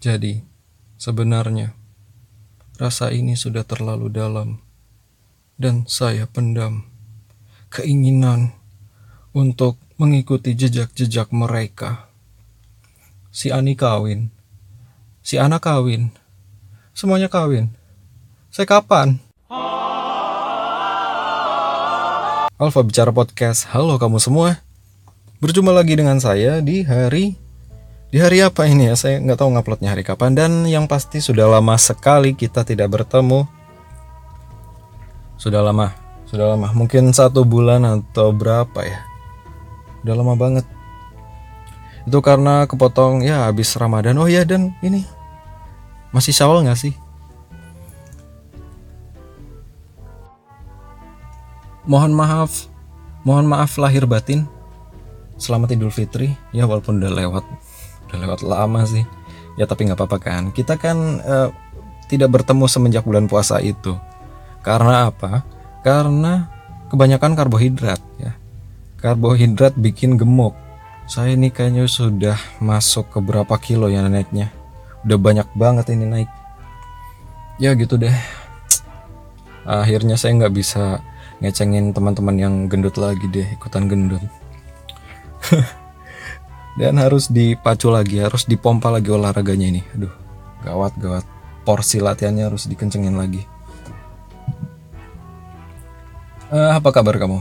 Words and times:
Jadi, 0.00 0.40
sebenarnya 0.96 1.76
rasa 2.80 3.12
ini 3.12 3.36
sudah 3.36 3.68
terlalu 3.68 4.08
dalam 4.08 4.64
dan 5.60 5.84
saya 5.84 6.24
pendam 6.24 6.88
keinginan 7.68 8.56
untuk 9.36 9.76
mengikuti 10.00 10.56
jejak-jejak 10.56 11.28
mereka. 11.36 12.08
Si 13.28 13.52
Ani 13.52 13.76
kawin, 13.76 14.32
si 15.20 15.36
Ana 15.36 15.60
kawin, 15.60 16.08
semuanya 16.96 17.28
kawin. 17.28 17.68
Saya 18.48 18.64
kapan? 18.64 19.20
Alfa 22.56 22.80
Bicara 22.80 23.12
Podcast, 23.12 23.68
halo 23.68 24.00
kamu 24.00 24.16
semua. 24.16 24.64
Berjumpa 25.44 25.76
lagi 25.76 25.92
dengan 25.92 26.16
saya 26.24 26.64
di 26.64 26.88
hari 26.88 27.49
di 28.10 28.18
hari 28.18 28.42
apa 28.42 28.66
ini 28.66 28.90
ya? 28.90 28.94
Saya 28.98 29.22
nggak 29.22 29.38
tahu 29.38 29.54
nguploadnya 29.54 29.94
hari 29.94 30.02
kapan 30.02 30.34
dan 30.34 30.66
yang 30.66 30.90
pasti 30.90 31.22
sudah 31.22 31.46
lama 31.46 31.78
sekali 31.78 32.34
kita 32.34 32.66
tidak 32.66 32.90
bertemu. 32.90 33.46
Sudah 35.38 35.62
lama, 35.62 35.94
sudah 36.26 36.52
lama. 36.52 36.74
Mungkin 36.74 37.14
satu 37.14 37.46
bulan 37.46 37.86
atau 37.86 38.34
berapa 38.34 38.82
ya? 38.82 39.00
Udah 40.02 40.14
lama 40.18 40.34
banget. 40.34 40.66
Itu 42.04 42.18
karena 42.18 42.66
kepotong 42.66 43.22
ya 43.22 43.46
habis 43.46 43.72
Ramadan. 43.78 44.18
Oh 44.18 44.26
ya 44.26 44.42
dan 44.42 44.74
ini 44.82 45.06
masih 46.10 46.34
Syawal 46.34 46.66
nggak 46.66 46.80
sih? 46.82 46.94
Mohon 51.86 52.12
maaf, 52.18 52.66
mohon 53.22 53.46
maaf 53.46 53.78
lahir 53.78 54.04
batin. 54.04 54.50
Selamat 55.40 55.72
Idul 55.72 55.94
Fitri. 55.94 56.34
Ya 56.52 56.68
walaupun 56.68 57.00
udah 57.00 57.08
lewat 57.08 57.46
udah 58.10 58.18
lewat 58.26 58.40
lama 58.42 58.82
sih. 58.84 59.06
Ya 59.54 59.64
tapi 59.64 59.86
nggak 59.86 59.98
apa-apa 59.98 60.18
kan. 60.18 60.42
Kita 60.50 60.74
kan 60.76 61.22
uh, 61.22 61.48
tidak 62.10 62.34
bertemu 62.34 62.66
semenjak 62.66 63.06
bulan 63.06 63.30
puasa 63.30 63.62
itu. 63.62 63.94
Karena 64.66 65.08
apa? 65.08 65.46
Karena 65.86 66.50
kebanyakan 66.90 67.38
karbohidrat 67.38 68.02
ya. 68.18 68.34
Karbohidrat 68.98 69.78
bikin 69.78 70.18
gemuk. 70.18 70.52
Saya 71.06 71.34
ini 71.34 71.50
kayaknya 71.50 71.86
sudah 71.90 72.38
masuk 72.62 73.10
ke 73.14 73.18
berapa 73.18 73.54
kilo 73.58 73.90
ya 73.90 74.06
naiknya 74.06 74.54
udah 75.00 75.18
banyak 75.18 75.48
banget 75.56 75.96
ini 75.96 76.04
naik. 76.06 76.30
Ya 77.56 77.72
gitu 77.72 77.96
deh. 77.96 78.12
Akhirnya 79.64 80.20
saya 80.20 80.36
nggak 80.36 80.54
bisa 80.54 81.00
ngecengin 81.40 81.96
teman-teman 81.96 82.36
yang 82.36 82.54
gendut 82.68 83.00
lagi 83.00 83.24
deh 83.32 83.48
ikutan 83.56 83.88
gendut 83.88 84.20
dan 86.78 86.98
harus 86.98 87.26
dipacu 87.26 87.90
lagi 87.90 88.22
harus 88.22 88.46
dipompa 88.46 88.92
lagi 88.92 89.10
olahraganya 89.10 89.66
ini. 89.70 89.82
Aduh 89.96 90.12
gawat 90.62 90.94
gawat. 91.00 91.24
Porsi 91.60 92.00
latihannya 92.00 92.48
harus 92.48 92.64
dikencengin 92.66 93.14
lagi. 93.14 93.44
Uh, 96.50 96.74
apa 96.74 96.90
kabar 96.90 97.14
kamu? 97.20 97.38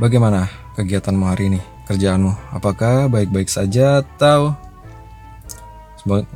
Bagaimana 0.00 0.50
kegiatanmu 0.74 1.24
hari 1.28 1.54
ini? 1.54 1.60
Kerjaanmu? 1.86 2.56
Apakah 2.56 3.06
baik-baik 3.06 3.46
saja 3.46 4.02
atau 4.02 4.56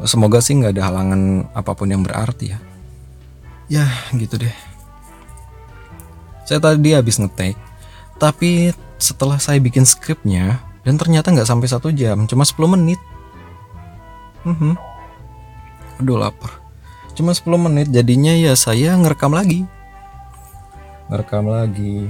semoga, 0.05 0.39
sih 0.39 0.55
nggak 0.56 0.78
ada 0.78 0.84
halangan 0.89 1.48
apa 1.56 1.72
pun 1.75 1.91
yang 1.91 2.05
berarti 2.05 2.55
ya? 2.55 2.59
Ya 3.66 3.86
gitu 4.14 4.39
deh. 4.39 4.55
Saya 6.47 6.61
tadi 6.61 6.92
habis 6.94 7.19
ngetek 7.19 7.56
tapi 8.19 8.75
setelah 8.98 9.39
saya 9.39 9.62
bikin 9.62 9.86
skripnya 9.86 10.59
dan 10.86 10.94
ternyata 10.96 11.34
nggak 11.34 11.48
sampai 11.48 11.68
satu 11.68 11.90
jam 11.90 12.26
cuma 12.28 12.46
10 12.46 12.74
menit. 12.74 13.00
Hmm. 14.46 14.78
aduh 15.98 16.16
lapar. 16.16 16.62
Cuma 17.18 17.34
10 17.34 17.58
menit 17.58 17.86
jadinya 17.90 18.30
ya 18.30 18.54
saya 18.54 18.94
ngerekam 18.94 19.34
lagi. 19.34 19.66
Ngerekam 21.10 21.50
lagi. 21.50 22.06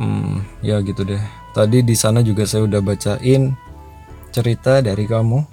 Hmm 0.00 0.40
ya 0.64 0.80
gitu 0.80 1.04
deh. 1.04 1.20
Tadi 1.52 1.84
di 1.84 1.92
sana 1.92 2.24
juga 2.24 2.48
saya 2.48 2.64
udah 2.64 2.80
bacain 2.80 3.52
cerita 4.32 4.80
dari 4.80 5.04
kamu. 5.04 5.44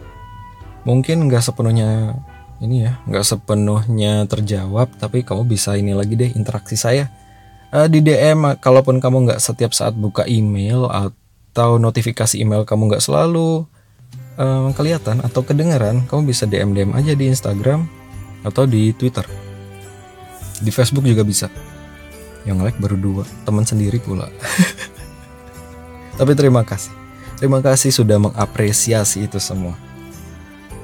Mungkin 0.87 1.27
nggak 1.27 1.43
sepenuhnya 1.43 2.15
ini 2.63 2.87
ya 2.87 2.99
nggak 3.03 3.25
sepenuhnya 3.27 4.23
terjawab 4.27 4.91
tapi 4.95 5.27
kamu 5.27 5.43
bisa 5.47 5.75
ini 5.75 5.91
lagi 5.91 6.15
deh 6.15 6.31
interaksi 6.31 6.79
saya. 6.79 7.11
Uh, 7.69 7.85
di 7.85 8.01
DM 8.01 8.57
kalaupun 8.57 8.97
kamu 8.97 9.29
nggak 9.29 9.43
setiap 9.43 9.75
saat 9.77 9.93
buka 9.93 10.25
email 10.25 10.89
atau 10.89 11.13
atau 11.49 11.81
notifikasi 11.81 12.37
email 12.37 12.61
kamu 12.63 12.93
nggak 12.93 13.03
selalu 13.03 13.65
um, 14.39 14.71
kelihatan 14.71 15.19
atau 15.25 15.43
kedengaran, 15.43 16.07
kamu 16.07 16.31
bisa 16.31 16.47
DM 16.47 16.71
DM 16.71 16.91
aja 16.95 17.11
di 17.17 17.27
Instagram 17.27 17.89
atau 18.47 18.63
di 18.63 18.95
Twitter. 18.95 19.27
Di 20.63 20.71
Facebook 20.71 21.03
juga 21.03 21.27
bisa. 21.27 21.51
Yang 22.47 22.71
like 22.71 22.79
baru 22.79 22.95
dua, 22.95 23.23
teman 23.43 23.67
sendiri 23.67 23.99
pula. 23.99 24.31
Tapi 26.19 26.31
terima 26.35 26.63
kasih. 26.63 26.95
Terima 27.39 27.63
kasih 27.63 27.91
sudah 27.95 28.19
mengapresiasi 28.19 29.27
itu 29.27 29.39
semua. 29.39 29.75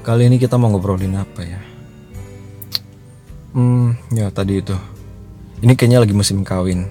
Kali 0.04 0.28
ini 0.32 0.40
kita 0.40 0.56
mau 0.56 0.72
ngobrolin 0.72 1.20
apa 1.20 1.42
ya? 1.44 1.60
Hmm, 3.56 4.00
ya 4.12 4.32
tadi 4.32 4.64
itu. 4.64 4.76
Ini 5.64 5.76
kayaknya 5.76 6.04
lagi 6.04 6.16
musim 6.16 6.44
kawin. 6.44 6.88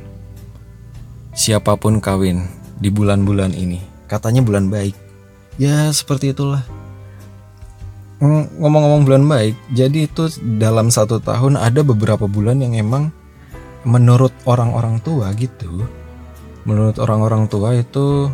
Siapa 1.33 1.77
pun 1.81 2.01
kawin, 2.01 2.45
di 2.79 2.89
bulan-bulan 2.91 3.55
ini. 3.55 3.79
Katanya 4.11 4.43
bulan 4.43 4.71
baik. 4.71 4.97
Ya 5.61 5.91
seperti 5.95 6.35
itulah. 6.35 6.63
Ngomong-ngomong 8.25 9.05
bulan 9.05 9.25
baik, 9.29 9.55
jadi 9.77 10.09
itu 10.09 10.33
dalam 10.57 10.89
satu 10.89 11.21
tahun 11.21 11.61
ada 11.61 11.85
beberapa 11.85 12.25
bulan 12.25 12.63
yang 12.65 12.73
emang 12.73 13.13
menurut 13.85 14.33
orang-orang 14.49 14.97
tua 15.05 15.29
gitu. 15.37 15.85
Menurut 16.65 16.97
orang-orang 16.97 17.45
tua 17.53 17.77
itu 17.77 18.33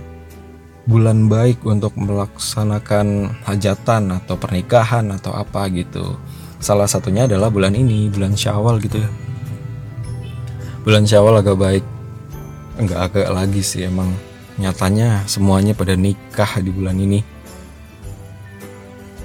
bulan 0.87 1.27
baik 1.27 1.67
untuk 1.67 1.99
melaksanakan 1.99 3.35
hajatan 3.43 4.15
atau 4.23 4.39
pernikahan 4.39 5.11
atau 5.11 5.35
apa 5.35 5.67
gitu. 5.75 6.15
Salah 6.63 6.87
satunya 6.87 7.27
adalah 7.27 7.51
bulan 7.51 7.75
ini, 7.75 8.07
bulan 8.13 8.39
Syawal 8.39 8.79
gitu 8.79 9.03
ya. 9.03 9.11
Bulan 10.87 11.03
Syawal 11.03 11.43
agak 11.43 11.59
baik. 11.59 11.85
Enggak 12.79 13.11
agak 13.11 13.29
lagi 13.35 13.61
sih 13.61 13.91
emang 13.91 14.15
Nyatanya 14.61 15.25
semuanya 15.25 15.73
pada 15.73 15.97
nikah 15.97 16.61
di 16.61 16.69
bulan 16.69 17.01
ini. 17.01 17.25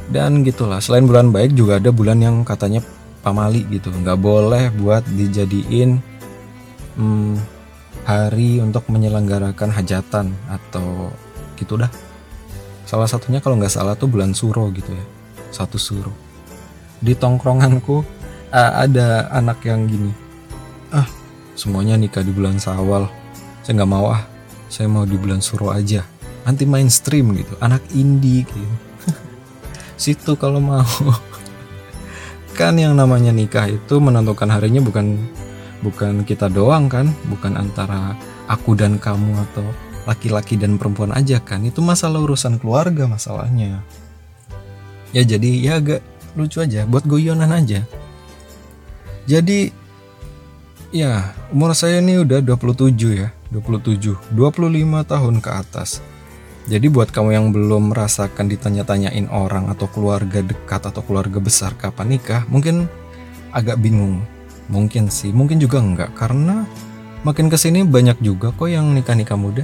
Dan 0.08 0.48
gitulah, 0.48 0.80
selain 0.80 1.04
bulan 1.04 1.36
baik 1.36 1.52
juga 1.52 1.76
ada 1.76 1.92
bulan 1.92 2.24
yang 2.24 2.48
katanya 2.48 2.80
pamali 3.20 3.68
gitu. 3.68 3.92
Nggak 3.92 4.16
boleh 4.16 4.72
buat 4.80 5.04
dijadiin 5.04 6.00
hmm, 6.96 7.36
hari 8.08 8.64
untuk 8.64 8.88
menyelenggarakan 8.88 9.76
hajatan 9.76 10.32
atau 10.48 11.12
gitu 11.60 11.76
dah. 11.76 11.92
Salah 12.88 13.12
satunya 13.12 13.44
kalau 13.44 13.60
nggak 13.60 13.76
salah 13.76 14.00
tuh 14.00 14.08
bulan 14.08 14.32
suro 14.32 14.72
gitu 14.72 14.96
ya. 14.96 15.06
Satu 15.52 15.76
suro. 15.76 16.16
Di 17.04 17.12
tongkronganku 17.12 18.08
ada 18.56 19.28
anak 19.36 19.68
yang 19.68 19.84
gini. 19.84 20.16
Ah, 20.96 21.10
semuanya 21.60 22.00
nikah 22.00 22.24
di 22.24 22.32
bulan 22.32 22.56
sawal. 22.56 23.12
Saya 23.66 23.84
nggak 23.84 23.92
mau 23.92 24.16
ah 24.16 24.35
saya 24.76 24.92
mau 24.92 25.08
di 25.08 25.16
bulan 25.16 25.40
suro 25.40 25.72
aja. 25.72 26.04
Anti 26.44 26.68
mainstream 26.68 27.32
gitu 27.40 27.56
anak 27.64 27.80
indie 27.96 28.44
gitu. 28.44 28.76
Situ 30.04 30.36
kalau 30.36 30.60
mau. 30.60 30.84
Kan 32.60 32.76
yang 32.76 33.00
namanya 33.00 33.32
nikah 33.32 33.72
itu 33.72 34.04
menentukan 34.04 34.52
harinya 34.52 34.84
bukan 34.84 35.16
bukan 35.80 36.28
kita 36.28 36.52
doang 36.52 36.92
kan. 36.92 37.08
Bukan 37.32 37.56
antara 37.56 38.20
aku 38.52 38.76
dan 38.76 38.96
kamu 39.00 39.36
atau 39.52 39.64
laki-laki 40.08 40.56
dan 40.56 40.80
perempuan 40.80 41.12
aja 41.12 41.44
kan. 41.44 41.68
Itu 41.68 41.84
masalah 41.84 42.24
urusan 42.24 42.60
keluarga 42.64 43.12
masalahnya. 43.12 43.84
Ya 45.12 45.28
jadi 45.28 45.52
ya 45.60 45.84
agak 45.84 46.00
lucu 46.40 46.64
aja 46.64 46.88
buat 46.88 47.04
goyonan 47.04 47.52
aja. 47.52 47.84
Jadi 49.28 49.68
ya 50.96 51.36
umur 51.52 51.76
saya 51.76 52.00
ini 52.00 52.24
udah 52.24 52.40
27 52.40 52.96
ya 53.20 53.36
27, 53.56 54.36
25 54.36 55.06
tahun 55.08 55.36
ke 55.40 55.50
atas. 55.56 56.04
Jadi 56.66 56.90
buat 56.90 57.14
kamu 57.14 57.30
yang 57.32 57.48
belum 57.54 57.94
merasakan 57.94 58.50
ditanya-tanyain 58.50 59.30
orang 59.30 59.70
atau 59.70 59.86
keluarga 59.86 60.42
dekat 60.42 60.82
atau 60.90 61.06
keluarga 61.06 61.38
besar 61.38 61.78
kapan 61.78 62.18
nikah, 62.18 62.44
mungkin 62.50 62.90
agak 63.54 63.78
bingung. 63.80 64.26
Mungkin 64.66 65.14
sih, 65.14 65.30
mungkin 65.30 65.62
juga 65.62 65.78
enggak 65.78 66.18
karena 66.18 66.66
makin 67.22 67.54
ke 67.54 67.58
sini 67.58 67.86
banyak 67.86 68.18
juga 68.18 68.50
kok 68.50 68.66
yang 68.66 68.98
nikah-nikah 68.98 69.38
muda. 69.38 69.62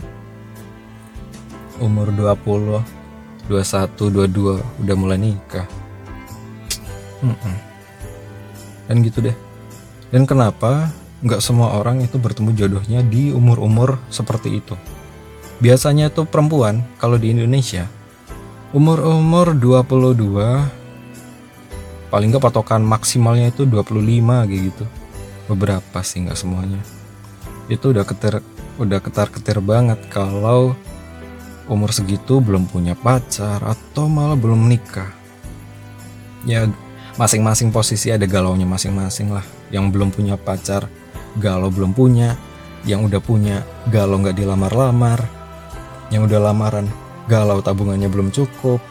Umur 1.81 2.13
20, 2.13 2.85
21, 3.49 3.49
22 3.49 4.61
udah 4.85 4.95
mulai 4.95 5.17
nikah. 5.17 5.65
Dan 8.85 9.01
gitu 9.01 9.25
deh. 9.25 9.33
Dan 10.13 10.29
kenapa 10.29 10.93
nggak 11.21 11.41
semua 11.41 11.77
orang 11.77 12.01
itu 12.01 12.17
bertemu 12.17 12.49
jodohnya 12.57 12.99
di 13.05 13.33
umur-umur 13.33 14.01
seperti 14.09 14.61
itu. 14.61 14.75
Biasanya 15.61 16.09
itu 16.09 16.25
perempuan 16.25 16.81
kalau 16.97 17.21
di 17.21 17.33
Indonesia. 17.33 17.85
Umur-umur 18.71 19.53
22 19.53 22.09
paling 22.09 22.27
nggak 22.33 22.43
patokan 22.43 22.81
maksimalnya 22.81 23.53
itu 23.53 23.69
25 23.69 24.49
kayak 24.49 24.61
gitu. 24.73 24.85
Beberapa 25.51 26.01
sih 26.01 26.25
nggak 26.25 26.39
semuanya. 26.39 26.81
Itu 27.69 27.93
udah 27.93 28.03
keter 28.03 28.41
udah 28.81 28.99
ketar 29.03 29.29
ketir 29.29 29.61
banget 29.61 29.99
kalau 30.09 30.73
umur 31.69 31.93
segitu 31.93 32.41
belum 32.41 32.65
punya 32.65 32.97
pacar 32.97 33.61
atau 33.61 34.09
malah 34.09 34.35
belum 34.35 34.65
menikah 34.65 35.13
ya 36.47 36.65
masing-masing 37.19 37.69
posisi 37.69 38.09
ada 38.09 38.25
galaunya 38.25 38.65
masing-masing 38.65 39.29
lah 39.29 39.45
yang 39.69 39.93
belum 39.93 40.09
punya 40.09 40.39
pacar 40.39 40.89
galau 41.39 41.71
belum 41.71 41.95
punya 41.95 42.35
yang 42.83 43.05
udah 43.05 43.21
punya 43.21 43.61
galau 43.93 44.17
nggak 44.19 44.35
dilamar-lamar 44.35 45.21
yang 46.11 46.27
udah 46.27 46.39
lamaran 46.51 46.89
galau 47.29 47.63
tabungannya 47.63 48.11
belum 48.11 48.33
cukup. 48.33 48.83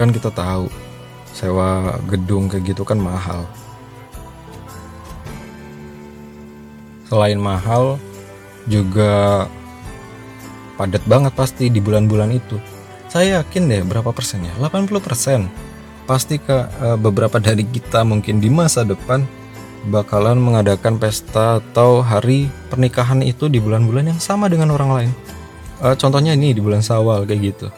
Kan 0.00 0.10
kita 0.10 0.32
tahu 0.32 0.72
sewa 1.34 1.98
gedung 2.08 2.48
kayak 2.48 2.74
gitu 2.74 2.82
kan 2.86 2.96
mahal. 2.96 3.44
Selain 7.04 7.36
mahal 7.38 8.00
juga 8.64 9.44
padat 10.80 11.04
banget 11.04 11.36
pasti 11.36 11.68
di 11.68 11.78
bulan-bulan 11.78 12.32
itu. 12.32 12.56
Saya 13.12 13.44
yakin 13.44 13.70
deh 13.70 13.82
berapa 13.86 14.10
persennya 14.10 14.50
80 14.58 14.90
persen 14.98 15.46
pasti 16.04 16.36
ke 16.36 16.68
uh, 16.80 16.96
beberapa 17.00 17.40
dari 17.40 17.64
kita 17.64 18.04
mungkin 18.04 18.40
di 18.40 18.52
masa 18.52 18.84
depan 18.84 19.24
bakalan 19.88 20.40
mengadakan 20.40 20.96
pesta 20.96 21.60
atau 21.60 22.00
hari 22.00 22.48
pernikahan 22.72 23.20
itu 23.20 23.48
di 23.52 23.60
bulan-bulan 23.60 24.16
yang 24.16 24.20
sama 24.20 24.48
dengan 24.48 24.72
orang 24.72 24.90
lain. 24.92 25.10
Uh, 25.80 25.96
contohnya 25.96 26.32
ini 26.32 26.56
di 26.56 26.60
bulan 26.60 26.80
sawal 26.80 27.28
kayak 27.28 27.52
gitu. 27.52 27.68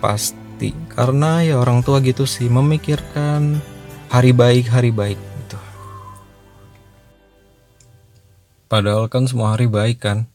Pasti. 0.00 0.76
Karena 0.92 1.42
ya 1.42 1.58
orang 1.60 1.82
tua 1.82 1.98
gitu 2.04 2.28
sih 2.28 2.46
memikirkan 2.46 3.58
hari 4.12 4.30
baik 4.30 4.68
hari 4.70 4.94
baik 4.94 5.18
gitu. 5.18 5.58
Padahal 8.68 9.08
kan 9.08 9.26
semua 9.26 9.56
hari 9.56 9.66
baik 9.66 10.04
kan? 10.04 10.28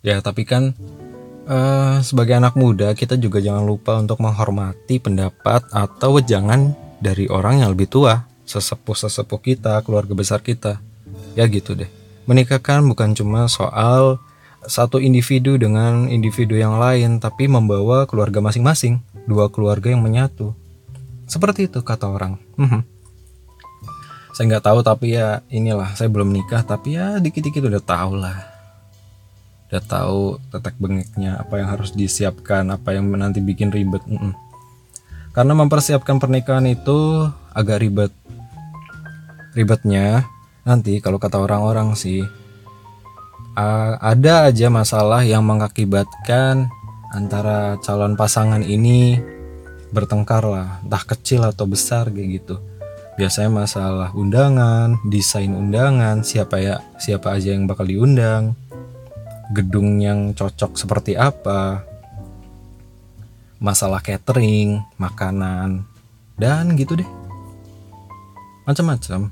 Ya 0.00 0.22
tapi 0.24 0.48
kan 0.48 0.72
uh, 1.50 1.98
sebagai 2.06 2.38
anak 2.38 2.54
muda 2.54 2.94
kita 2.94 3.18
juga 3.18 3.42
jangan 3.42 3.66
lupa 3.66 3.98
untuk 3.98 4.22
menghormati 4.22 5.02
pendapat 5.02 5.66
atau 5.74 6.22
jangan 6.22 6.78
dari 7.02 7.26
orang 7.26 7.66
yang 7.66 7.74
lebih 7.74 7.90
tua 7.90 8.30
sesepuh-sesepuh 8.46 9.40
kita 9.42 9.82
keluarga 9.82 10.14
besar 10.14 10.38
kita 10.38 10.78
ya 11.34 11.44
gitu 11.50 11.74
deh 11.74 11.90
menikahkan 12.30 12.86
bukan 12.86 13.18
cuma 13.18 13.50
soal 13.50 14.22
satu 14.68 15.00
individu 15.00 15.56
dengan 15.56 16.04
individu 16.12 16.52
yang 16.56 16.76
lain, 16.76 17.16
tapi 17.16 17.48
membawa 17.48 18.04
keluarga 18.04 18.44
masing-masing 18.44 19.00
dua 19.24 19.48
keluarga 19.48 19.88
yang 19.88 20.04
menyatu. 20.04 20.52
Seperti 21.24 21.70
itu 21.70 21.80
kata 21.80 22.10
orang. 22.10 22.36
Mhm. 22.58 22.82
saya 24.30 24.56
nggak 24.56 24.72
tahu 24.72 24.80
tapi 24.80 25.18
ya 25.18 25.42
inilah 25.52 25.90
saya 25.98 26.06
belum 26.06 26.32
nikah 26.32 26.62
tapi 26.64 26.96
ya 26.96 27.18
dikit-dikit 27.20 27.60
udah 27.60 27.82
tahu 27.82 28.14
lah. 28.16 28.40
Udah 29.70 29.82
tahu 29.86 30.42
tetek 30.50 30.74
bengeknya 30.82 31.38
apa 31.38 31.62
yang 31.62 31.70
harus 31.70 31.94
disiapkan, 31.94 32.66
apa 32.74 32.90
yang 32.90 33.06
nanti 33.14 33.38
bikin 33.38 33.70
ribet. 33.70 34.02
Mhm. 34.02 34.34
Karena 35.30 35.54
mempersiapkan 35.54 36.18
pernikahan 36.18 36.66
itu 36.66 37.30
agak 37.54 37.78
ribet. 37.78 38.10
Ribetnya 39.54 40.26
nanti 40.66 40.98
kalau 40.98 41.22
kata 41.22 41.38
orang-orang 41.38 41.94
sih 41.94 42.26
ada 44.00 44.50
aja 44.50 44.66
masalah 44.72 45.22
yang 45.22 45.46
mengakibatkan 45.46 46.70
antara 47.10 47.76
calon 47.82 48.14
pasangan 48.14 48.62
ini 48.62 49.18
bertengkar 49.90 50.46
lah, 50.46 50.78
entah 50.86 51.02
kecil 51.02 51.42
atau 51.42 51.66
besar 51.66 52.08
kayak 52.10 52.42
gitu. 52.42 52.62
Biasanya 53.18 53.50
masalah 53.50 54.08
undangan, 54.14 54.96
desain 55.10 55.50
undangan, 55.50 56.22
siapa 56.22 56.62
ya 56.62 56.80
siapa 56.96 57.36
aja 57.36 57.52
yang 57.52 57.66
bakal 57.66 57.84
diundang, 57.84 58.54
gedung 59.50 59.98
yang 59.98 60.32
cocok 60.32 60.78
seperti 60.78 61.18
apa, 61.18 61.82
masalah 63.60 64.00
catering, 64.00 64.80
makanan, 64.96 65.84
dan 66.38 66.72
gitu 66.78 66.96
deh. 66.96 67.10
Macam-macam. 68.64 69.28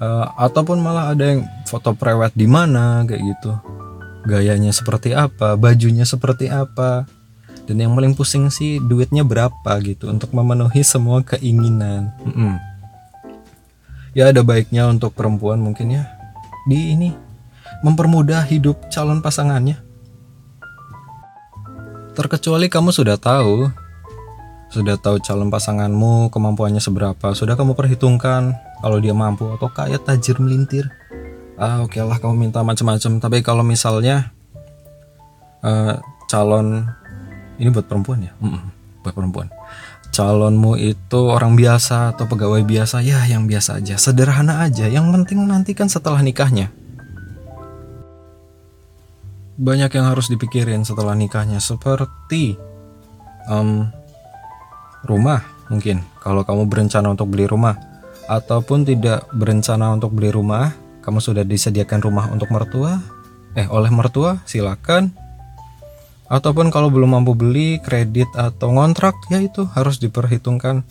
Uh, 0.00 0.26
ataupun 0.40 0.80
malah 0.80 1.12
ada 1.12 1.36
yang 1.36 1.44
foto 1.68 1.92
prewed 1.92 2.32
di 2.32 2.48
mana 2.48 3.04
kayak 3.04 3.20
gitu 3.20 3.52
gayanya 4.24 4.72
seperti 4.72 5.16
apa, 5.16 5.56
bajunya 5.56 6.04
seperti 6.04 6.52
apa. 6.52 7.08
Dan 7.68 7.78
yang 7.78 7.94
paling 7.94 8.18
pusing 8.18 8.50
sih 8.50 8.82
duitnya 8.82 9.22
berapa 9.22 9.78
gitu 9.84 10.10
untuk 10.10 10.34
memenuhi 10.34 10.82
semua 10.82 11.22
keinginan. 11.22 12.10
Mm 12.26 12.32
-mm. 12.34 12.54
Ya 14.10 14.34
ada 14.34 14.42
baiknya 14.42 14.90
untuk 14.90 15.14
perempuan 15.14 15.62
mungkin 15.62 15.94
ya 15.94 16.10
di 16.66 16.98
ini 16.98 17.29
mempermudah 17.82 18.44
hidup 18.46 18.90
calon 18.92 19.22
pasangannya. 19.24 19.80
Terkecuali 22.14 22.66
kamu 22.68 22.90
sudah 22.92 23.16
tahu 23.16 23.70
sudah 24.70 24.94
tahu 25.02 25.18
calon 25.18 25.50
pasanganmu 25.50 26.30
kemampuannya 26.30 26.78
seberapa, 26.78 27.34
sudah 27.34 27.58
kamu 27.58 27.74
perhitungkan 27.74 28.54
kalau 28.78 29.02
dia 29.02 29.10
mampu 29.10 29.50
atau 29.50 29.66
kaya 29.66 29.98
tajir 29.98 30.38
melintir. 30.38 30.86
Ah 31.58 31.82
oke 31.82 31.98
okay 31.98 32.06
lah 32.06 32.22
kamu 32.22 32.48
minta 32.48 32.62
macam-macam. 32.62 33.18
Tapi 33.18 33.42
kalau 33.42 33.66
misalnya 33.66 34.30
uh, 35.66 35.98
calon 36.30 36.86
ini 37.58 37.68
buat 37.74 37.90
perempuan 37.90 38.30
ya? 38.30 38.32
Mm 38.38 38.46
-mm, 38.46 38.62
buat 39.02 39.14
perempuan. 39.14 39.50
Calonmu 40.10 40.74
itu 40.78 41.20
orang 41.30 41.54
biasa 41.54 42.14
atau 42.14 42.26
pegawai 42.26 42.62
biasa? 42.62 43.02
Ya 43.02 43.22
yang 43.26 43.46
biasa 43.50 43.78
aja. 43.78 43.94
Sederhana 43.94 44.62
aja. 44.66 44.90
Yang 44.90 45.06
penting 45.14 45.46
nanti 45.46 45.74
kan 45.74 45.86
setelah 45.86 46.18
nikahnya 46.22 46.74
banyak 49.60 49.92
yang 49.92 50.08
harus 50.08 50.32
dipikirin 50.32 50.88
setelah 50.88 51.12
nikahnya 51.12 51.60
seperti 51.60 52.56
um, 53.52 53.92
rumah 55.04 55.44
mungkin 55.68 56.00
kalau 56.24 56.40
kamu 56.48 56.64
berencana 56.64 57.12
untuk 57.12 57.28
beli 57.28 57.44
rumah 57.44 57.76
ataupun 58.24 58.88
tidak 58.88 59.28
berencana 59.36 59.92
untuk 59.92 60.16
beli 60.16 60.32
rumah 60.32 60.72
kamu 61.00 61.18
sudah 61.18 61.44
disediakan 61.48 62.00
rumah 62.04 62.28
untuk 62.28 62.52
mertua? 62.52 63.00
Eh, 63.56 63.66
oleh 63.66 63.88
mertua, 63.88 64.44
silakan. 64.44 65.10
Ataupun 66.30 66.70
kalau 66.70 66.92
belum 66.92 67.18
mampu 67.18 67.34
beli 67.34 67.82
kredit 67.82 68.30
atau 68.36 68.70
ngontrak, 68.70 69.16
ya 69.32 69.42
itu 69.42 69.66
harus 69.74 69.98
diperhitungkan. 69.98 70.84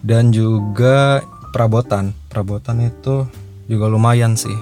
Dan 0.00 0.32
juga 0.32 1.20
perabotan. 1.52 2.16
Perabotan 2.32 2.82
itu 2.82 3.28
juga 3.68 3.86
lumayan 3.86 4.34
sih. 4.34 4.56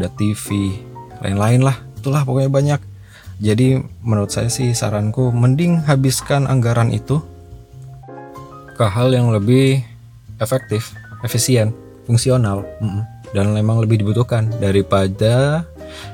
Ada 0.00 0.08
TV, 0.16 0.74
lain-lain 1.20 1.60
lah. 1.60 1.76
Itulah 2.00 2.24
pokoknya 2.24 2.50
banyak. 2.50 2.80
Jadi 3.40 3.80
menurut 4.04 4.28
saya 4.28 4.52
sih 4.52 4.76
saranku 4.76 5.32
mending 5.32 5.80
habiskan 5.88 6.44
anggaran 6.44 6.92
itu 6.92 7.24
ke 8.76 8.84
hal 8.84 9.16
yang 9.16 9.32
lebih 9.32 9.80
efektif, 10.36 10.92
efisien, 11.24 11.72
fungsional. 12.04 12.68
Dan 13.32 13.56
memang 13.56 13.80
lebih 13.80 14.04
dibutuhkan 14.04 14.52
daripada 14.60 15.64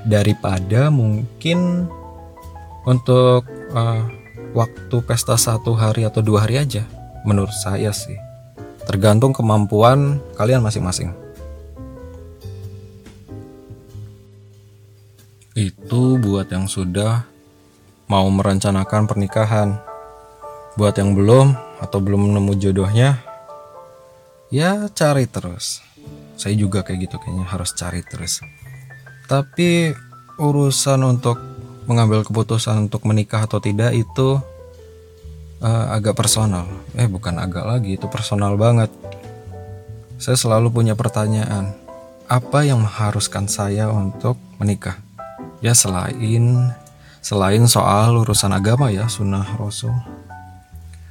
daripada 0.06 0.88
mungkin 0.88 1.90
untuk 2.86 3.42
uh, 3.74 4.02
waktu 4.54 4.96
pesta 5.04 5.34
satu 5.34 5.74
hari 5.74 6.06
atau 6.06 6.22
dua 6.22 6.46
hari 6.46 6.62
aja 6.62 6.86
menurut 7.26 7.52
saya 7.52 7.90
sih 7.90 8.16
tergantung 8.86 9.34
kemampuan 9.34 10.22
kalian 10.38 10.62
masing-masing 10.62 11.10
itu 15.56 16.20
buat 16.20 16.52
yang 16.52 16.68
sudah 16.68 17.24
mau 18.12 18.28
merencanakan 18.28 19.08
pernikahan. 19.08 19.80
Buat 20.76 21.00
yang 21.00 21.16
belum 21.16 21.56
atau 21.80 21.98
belum 22.04 22.28
menemu 22.28 22.52
jodohnya 22.60 23.16
ya 24.52 24.92
cari 24.92 25.24
terus. 25.24 25.80
Saya 26.36 26.52
juga 26.52 26.84
kayak 26.84 27.08
gitu 27.08 27.16
kayaknya 27.16 27.48
harus 27.48 27.72
cari 27.72 28.04
terus. 28.04 28.44
Tapi 29.24 29.96
urusan 30.36 31.00
untuk 31.08 31.40
mengambil 31.88 32.20
keputusan 32.20 32.92
untuk 32.92 33.08
menikah 33.08 33.48
atau 33.48 33.56
tidak 33.56 33.96
itu 33.96 34.36
uh, 35.64 35.86
agak 35.96 36.12
personal. 36.20 36.68
Eh 36.92 37.08
bukan 37.08 37.40
agak 37.40 37.64
lagi 37.64 37.96
itu 37.96 38.04
personal 38.12 38.60
banget. 38.60 38.92
Saya 40.20 40.36
selalu 40.36 40.68
punya 40.68 40.92
pertanyaan 40.92 41.72
apa 42.28 42.60
yang 42.68 42.84
mengharuskan 42.84 43.48
saya 43.48 43.88
untuk 43.88 44.36
menikah 44.60 45.05
ya 45.66 45.74
selain 45.74 46.70
selain 47.18 47.66
soal 47.66 48.22
urusan 48.22 48.54
agama 48.54 48.86
ya 48.94 49.10
sunnah 49.10 49.42
rasul. 49.58 49.90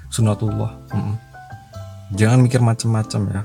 Sunnatullah 0.08 0.72
mm 0.96 1.16
jangan 2.16 2.40
mikir 2.40 2.64
macam-macam 2.64 3.22
ya. 3.36 3.42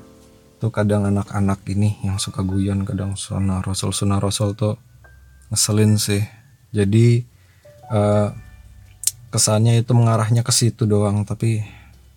Tuh 0.63 0.71
kadang 0.71 1.09
anak-anak 1.09 1.65
ini 1.67 1.99
yang 2.07 2.21
suka 2.23 2.47
guyon 2.47 2.87
kadang 2.87 3.19
sunnah 3.19 3.59
rasul. 3.65 3.91
Sunnah 3.91 4.23
rasul 4.23 4.55
tuh 4.55 4.79
ngeselin 5.51 5.99
sih. 5.99 6.23
Jadi 6.71 7.27
uh, 7.91 8.31
kesannya 9.35 9.83
itu 9.83 9.91
mengarahnya 9.91 10.47
ke 10.47 10.53
situ 10.55 10.87
doang 10.87 11.27
tapi 11.27 11.67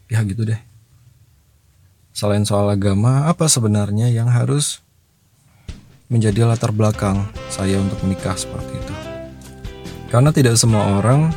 ya 0.05 0.21
gitu 0.21 0.45
deh. 0.45 0.59
Selain 2.13 2.45
soal 2.45 2.69
agama 2.69 3.25
apa 3.25 3.49
sebenarnya 3.49 4.13
yang 4.13 4.29
harus 4.29 4.85
menjadi 6.13 6.45
latar 6.45 6.69
belakang 6.69 7.25
saya 7.49 7.81
untuk 7.81 7.97
menikah 8.05 8.37
seperti 8.37 8.72
karena 10.13 10.29
tidak 10.29 10.61
semua 10.61 11.01
orang 11.01 11.33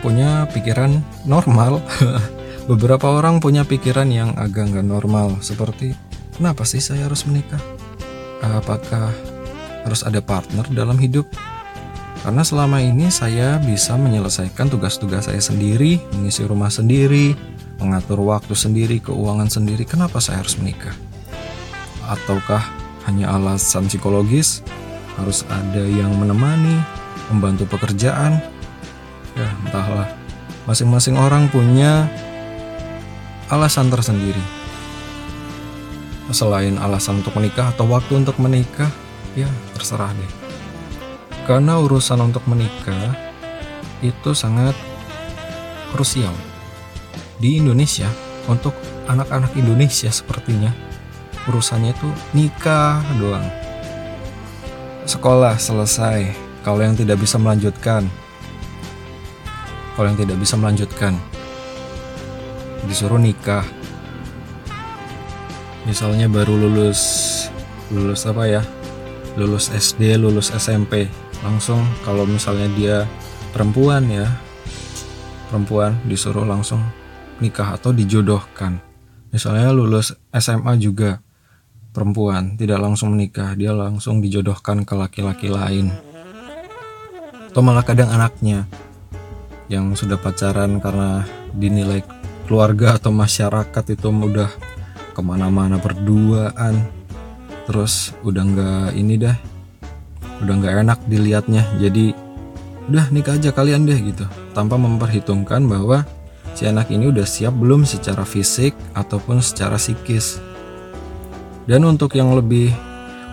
punya 0.00 0.48
pikiran 0.48 1.04
normal 1.28 1.84
beberapa 2.72 3.20
orang 3.20 3.36
punya 3.36 3.68
pikiran 3.68 4.08
yang 4.08 4.32
agak 4.40 4.72
nggak 4.72 4.88
normal 4.88 5.36
seperti 5.44 5.92
kenapa 6.40 6.64
sih 6.64 6.80
saya 6.80 7.04
harus 7.04 7.28
menikah 7.28 7.60
apakah 8.40 9.12
harus 9.84 10.00
ada 10.08 10.24
partner 10.24 10.64
dalam 10.72 10.96
hidup 10.96 11.28
karena 12.24 12.40
selama 12.40 12.80
ini 12.80 13.12
saya 13.12 13.60
bisa 13.60 14.00
menyelesaikan 14.00 14.72
tugas-tugas 14.72 15.28
saya 15.28 15.44
sendiri, 15.44 16.00
mengisi 16.16 16.40
rumah 16.48 16.72
sendiri, 16.72 17.36
mengatur 17.76 18.16
waktu 18.24 18.56
sendiri, 18.56 18.96
keuangan 18.96 19.52
sendiri. 19.52 19.84
Kenapa 19.84 20.24
saya 20.24 20.40
harus 20.40 20.56
menikah? 20.56 20.96
Ataukah 22.08 22.64
hanya 23.04 23.28
alasan 23.28 23.92
psikologis? 23.92 24.64
Harus 25.20 25.44
ada 25.52 25.84
yang 25.84 26.16
menemani, 26.16 26.80
membantu 27.32 27.68
pekerjaan? 27.68 28.42
Ya, 29.34 29.48
entahlah. 29.64 30.08
Masing-masing 30.64 31.20
orang 31.20 31.48
punya 31.52 32.08
alasan 33.52 33.92
tersendiri. 33.92 34.40
Selain 36.32 36.80
alasan 36.80 37.20
untuk 37.20 37.36
menikah 37.36 37.68
atau 37.76 37.84
waktu 37.84 38.16
untuk 38.24 38.40
menikah, 38.40 38.88
ya 39.36 39.48
terserah 39.76 40.10
deh. 40.16 40.32
Karena 41.44 41.76
urusan 41.76 42.16
untuk 42.24 42.40
menikah 42.48 43.12
itu 44.00 44.32
sangat 44.32 44.72
krusial. 45.92 46.32
Di 47.36 47.60
Indonesia, 47.60 48.08
untuk 48.48 48.72
anak-anak 49.04 49.52
Indonesia 49.52 50.08
sepertinya, 50.08 50.72
urusannya 51.44 51.92
itu 51.92 52.08
nikah 52.32 53.04
doang. 53.20 53.44
Sekolah 55.04 55.60
selesai, 55.60 56.32
kalau 56.64 56.80
yang 56.80 56.96
tidak 56.96 57.20
bisa 57.20 57.36
melanjutkan, 57.36 58.08
kalau 59.94 60.08
yang 60.08 60.16
tidak 60.16 60.40
bisa 60.40 60.56
melanjutkan, 60.56 61.12
disuruh 62.88 63.20
nikah. 63.20 63.62
Misalnya 65.84 66.24
baru 66.32 66.56
lulus, 66.56 67.00
lulus 67.92 68.24
apa 68.24 68.48
ya? 68.48 68.62
Lulus 69.36 69.68
SD, 69.68 70.16
lulus 70.16 70.48
SMP, 70.56 71.04
langsung 71.44 71.84
kalau 72.00 72.24
misalnya 72.24 72.72
dia 72.72 72.96
perempuan 73.52 74.08
ya. 74.08 74.24
Perempuan 75.52 76.00
disuruh 76.08 76.48
langsung 76.48 76.80
nikah 77.44 77.76
atau 77.76 77.92
dijodohkan. 77.92 78.80
Misalnya 79.28 79.68
lulus 79.76 80.16
SMA 80.32 80.80
juga 80.80 81.20
perempuan 81.92 82.56
tidak 82.56 82.80
langsung 82.82 83.14
menikah 83.14 83.54
dia 83.54 83.70
langsung 83.70 84.18
dijodohkan 84.18 84.82
ke 84.82 84.98
laki-laki 84.98 85.46
lain 85.46 85.94
atau 87.54 87.62
malah 87.62 87.86
kadang 87.86 88.10
anaknya 88.10 88.66
yang 89.70 89.94
sudah 89.94 90.18
pacaran 90.18 90.82
karena 90.82 91.22
dinilai 91.54 92.02
keluarga 92.50 92.98
atau 92.98 93.14
masyarakat 93.14 93.94
itu 93.94 94.10
udah 94.10 94.50
ke 95.14 95.20
mana-mana 95.22 95.78
berduaan 95.78 96.82
terus 97.70 98.10
udah 98.26 98.42
nggak 98.42 98.98
ini 98.98 99.22
dah 99.22 99.38
udah 100.42 100.54
nggak 100.58 100.74
enak 100.82 100.98
dilihatnya 101.06 101.62
jadi 101.78 102.10
udah 102.90 103.06
nikah 103.14 103.38
aja 103.38 103.54
kalian 103.54 103.86
deh 103.86 104.02
gitu. 104.02 104.26
Tanpa 104.50 104.74
memperhitungkan 104.74 105.62
bahwa 105.70 106.02
si 106.58 106.66
anak 106.66 106.90
ini 106.90 107.14
udah 107.14 107.22
siap 107.22 107.54
belum 107.54 107.86
secara 107.86 108.26
fisik 108.26 108.74
ataupun 108.98 109.38
secara 109.38 109.78
psikis. 109.78 110.42
Dan 111.70 111.86
untuk 111.86 112.18
yang 112.18 112.34
lebih 112.34 112.74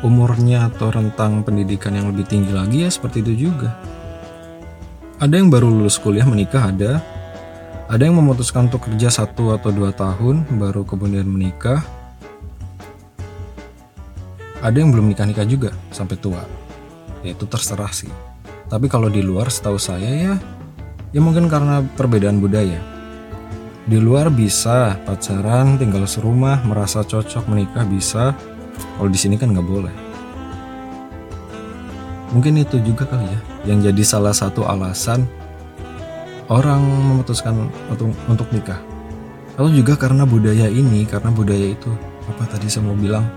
umurnya 0.05 0.69
atau 0.69 0.93
rentang 0.93 1.41
pendidikan 1.41 1.97
yang 1.97 2.13
lebih 2.13 2.29
tinggi 2.29 2.53
lagi 2.53 2.85
ya 2.85 2.89
seperti 2.93 3.25
itu 3.25 3.49
juga 3.49 3.75
ada 5.21 5.37
yang 5.37 5.53
baru 5.53 5.69
lulus 5.69 6.01
kuliah 6.01 6.25
menikah 6.25 6.73
ada. 6.73 6.97
Ada 7.85 8.09
yang 8.09 8.17
memutuskan 8.17 8.71
untuk 8.71 8.89
kerja 8.89 9.13
satu 9.13 9.53
atau 9.53 9.69
dua 9.69 9.93
tahun 9.93 10.49
baru 10.57 10.81
kemudian 10.81 11.29
menikah. 11.29 11.85
Ada 14.65 14.81
yang 14.81 14.89
belum 14.89 15.13
nikah-nikah 15.13 15.45
juga 15.45 15.69
sampai 15.93 16.17
tua. 16.17 16.41
Ya 17.21 17.37
itu 17.37 17.45
terserah 17.45 17.93
sih. 17.93 18.09
Tapi 18.65 18.89
kalau 18.89 19.13
di 19.13 19.21
luar 19.21 19.53
setahu 19.53 19.77
saya 19.77 20.09
ya 20.09 20.33
ya 21.13 21.19
mungkin 21.21 21.45
karena 21.53 21.85
perbedaan 21.85 22.41
budaya. 22.41 22.81
Di 23.85 24.01
luar 24.01 24.33
bisa 24.33 24.97
pacaran 25.05 25.77
tinggal 25.77 26.09
serumah 26.09 26.65
merasa 26.65 27.05
cocok 27.05 27.45
menikah 27.45 27.85
bisa. 27.85 28.33
Kalau 28.97 29.09
di 29.11 29.19
sini 29.21 29.37
kan 29.37 29.53
nggak 29.53 29.67
boleh. 29.69 29.95
Mungkin 32.33 32.57
itu 32.57 32.81
juga 32.81 33.05
kali 33.05 33.27
ya 33.29 33.50
yang 33.65 33.81
jadi 33.81 34.01
salah 34.01 34.33
satu 34.33 34.65
alasan 34.65 35.25
orang 36.49 36.81
memutuskan 36.81 37.69
untuk 37.87 38.11
untuk 38.27 38.47
nikah 38.49 38.81
atau 39.55 39.69
juga 39.69 39.93
karena 39.99 40.25
budaya 40.25 40.65
ini 40.67 41.05
karena 41.05 41.29
budaya 41.29 41.75
itu 41.75 41.91
apa 42.25 42.47
tadi 42.49 42.71
saya 42.71 42.87
mau 42.87 42.97
bilang 42.97 43.27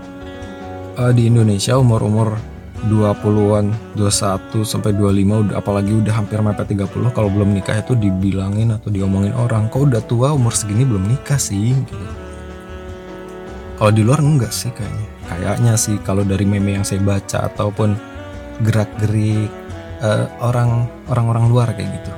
uh, 0.97 1.11
di 1.11 1.27
Indonesia 1.29 1.77
umur-umur 1.77 2.55
20-an, 2.85 3.97
21 3.97 4.61
sampai 4.61 4.93
25 4.93 5.49
udah 5.49 5.55
apalagi 5.57 5.95
udah 5.95 6.13
hampir 6.13 6.37
mepet 6.37 6.75
30 6.75 7.15
kalau 7.17 7.29
belum 7.33 7.55
nikah 7.57 7.81
itu 7.81 7.97
dibilangin 7.97 8.77
atau 8.77 8.93
diomongin 8.93 9.33
orang, 9.33 9.71
"Kok 9.73 9.89
udah 9.89 10.03
tua 10.05 10.35
umur 10.37 10.53
segini 10.53 10.85
belum 10.85 11.09
nikah 11.09 11.39
sih?" 11.39 11.73
gitu. 11.73 11.95
Kalau 13.75 13.91
di 13.91 14.01
luar 14.05 14.21
enggak 14.21 14.53
sih 14.53 14.69
kayaknya. 14.69 15.07
Kayaknya 15.25 15.73
sih 15.75 15.97
kalau 16.05 16.21
dari 16.21 16.45
meme 16.45 16.77
yang 16.77 16.85
saya 16.85 17.01
baca 17.01 17.49
ataupun 17.49 17.97
gerak-gerik 18.61 19.49
uh, 20.05 20.29
orang 20.45 20.85
orang-orang 21.09 21.45
luar 21.49 21.67
kayak 21.73 21.89
gitu. 22.01 22.11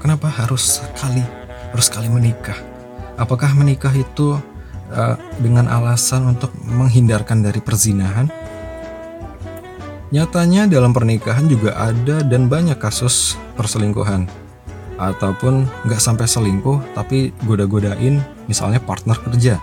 Kenapa 0.00 0.32
harus 0.32 0.80
sekali 0.80 1.22
harus 1.70 1.86
sekali 1.86 2.08
menikah? 2.08 2.56
Apakah 3.20 3.52
menikah 3.54 3.92
itu 3.92 4.40
uh, 4.90 5.16
dengan 5.38 5.68
alasan 5.68 6.32
untuk 6.32 6.50
menghindarkan 6.64 7.44
dari 7.44 7.60
perzinahan? 7.60 8.32
Nyatanya 10.12 10.68
dalam 10.68 10.92
pernikahan 10.92 11.48
juga 11.48 11.72
ada 11.76 12.20
dan 12.20 12.44
banyak 12.44 12.76
kasus 12.76 13.40
perselingkuhan 13.56 14.28
ataupun 15.00 15.64
nggak 15.88 16.00
sampai 16.02 16.28
selingkuh 16.28 16.92
tapi 16.92 17.32
goda-godain 17.48 18.20
misalnya 18.44 18.76
partner 18.82 19.16
kerja. 19.16 19.56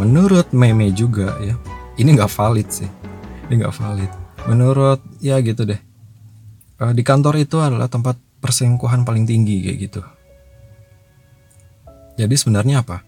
Menurut 0.00 0.48
meme 0.56 0.88
juga 0.96 1.36
ya, 1.44 1.52
ini 2.00 2.16
nggak 2.16 2.32
valid 2.32 2.68
sih, 2.72 2.88
ini 3.52 3.60
nggak 3.60 3.76
valid. 3.76 4.21
Menurut 4.50 4.98
ya 5.22 5.38
gitu 5.42 5.62
deh, 5.66 5.78
eh, 6.82 6.92
di 6.94 7.02
kantor 7.06 7.38
itu 7.38 7.62
adalah 7.62 7.86
tempat 7.86 8.18
perselingkuhan 8.42 9.06
paling 9.06 9.26
tinggi 9.26 9.62
kayak 9.62 9.78
gitu. 9.78 10.02
Jadi 12.18 12.34
sebenarnya 12.36 12.84
apa? 12.84 12.98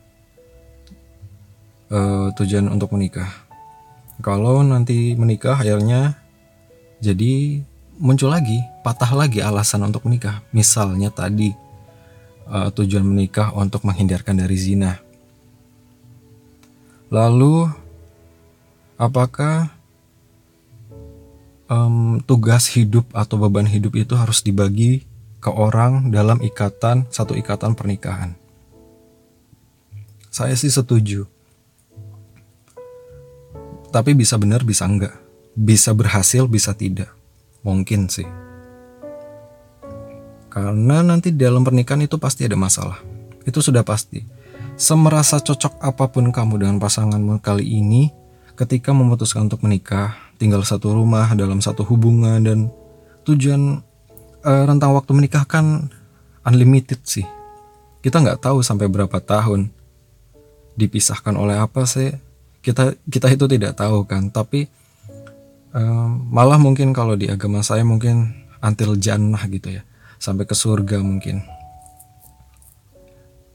Uh, 1.95 2.33
tujuan 2.33 2.65
untuk 2.73 2.97
menikah 2.97 3.45
kalau 4.23 4.63
nanti 4.63 5.19
menikah 5.19 5.59
akhirnya 5.59 6.15
jadi 7.03 7.61
muncul 7.99 8.31
lagi, 8.31 8.63
patah 8.87 9.11
lagi 9.11 9.43
alasan 9.43 9.83
untuk 9.85 10.07
menikah. 10.07 10.41
Misalnya 10.55 11.11
tadi 11.11 11.51
uh, 12.47 12.71
tujuan 12.71 13.03
menikah 13.03 13.51
untuk 13.53 13.83
menghindarkan 13.83 14.39
dari 14.39 14.55
zina. 14.55 15.03
Lalu 17.11 17.69
apakah 18.97 19.74
um, 21.69 22.21
tugas 22.25 22.71
hidup 22.73 23.09
atau 23.13 23.37
beban 23.41 23.69
hidup 23.69 23.97
itu 23.97 24.15
harus 24.17 24.41
dibagi 24.41 25.05
ke 25.39 25.51
orang 25.53 26.09
dalam 26.15 26.41
ikatan 26.41 27.09
satu 27.09 27.37
ikatan 27.37 27.77
pernikahan? 27.77 28.37
Saya 30.35 30.59
sih 30.59 30.73
setuju 30.73 31.31
tapi 33.95 34.11
bisa 34.11 34.35
benar 34.35 34.67
bisa 34.67 34.91
enggak. 34.91 35.15
Bisa 35.55 35.95
berhasil 35.95 36.51
bisa 36.51 36.75
tidak. 36.75 37.15
Mungkin 37.63 38.11
sih. 38.11 38.27
Karena 40.51 41.07
nanti 41.07 41.31
dalam 41.31 41.63
pernikahan 41.63 42.03
itu 42.03 42.19
pasti 42.19 42.43
ada 42.43 42.59
masalah. 42.59 42.99
Itu 43.47 43.63
sudah 43.63 43.87
pasti. 43.87 44.27
Semerasa 44.75 45.39
cocok 45.39 45.79
apa 45.79 46.11
pun 46.11 46.35
kamu 46.35 46.67
dengan 46.67 46.83
pasanganmu 46.83 47.39
kali 47.39 47.63
ini, 47.63 48.11
ketika 48.59 48.91
memutuskan 48.91 49.47
untuk 49.47 49.63
menikah, 49.63 50.19
tinggal 50.37 50.63
satu 50.67 50.93
rumah 50.93 51.33
dalam 51.33 51.63
satu 51.63 51.87
hubungan 51.87 52.43
dan 52.43 52.59
tujuan 53.25 53.81
uh, 54.45 54.65
rentang 54.69 54.93
waktu 54.93 55.13
menikah 55.17 55.47
kan 55.49 55.89
unlimited 56.45 57.01
sih. 57.07 57.27
Kita 58.05 58.21
nggak 58.21 58.45
tahu 58.45 58.61
sampai 58.61 58.87
berapa 58.93 59.17
tahun 59.23 59.73
dipisahkan 60.77 61.35
oleh 61.35 61.57
apa 61.57 61.89
sih. 61.89 62.13
Kita 62.61 62.93
kita 63.09 63.33
itu 63.33 63.49
tidak 63.49 63.81
tahu 63.81 64.05
kan. 64.05 64.29
Tapi 64.29 64.69
um, 65.73 66.29
malah 66.29 66.61
mungkin 66.61 66.93
kalau 66.93 67.17
di 67.17 67.33
agama 67.33 67.65
saya 67.65 67.81
mungkin 67.87 68.45
antil 68.61 69.01
jannah 69.01 69.41
gitu 69.49 69.81
ya. 69.81 69.83
Sampai 70.21 70.45
ke 70.45 70.53
surga 70.53 71.01
mungkin. 71.01 71.41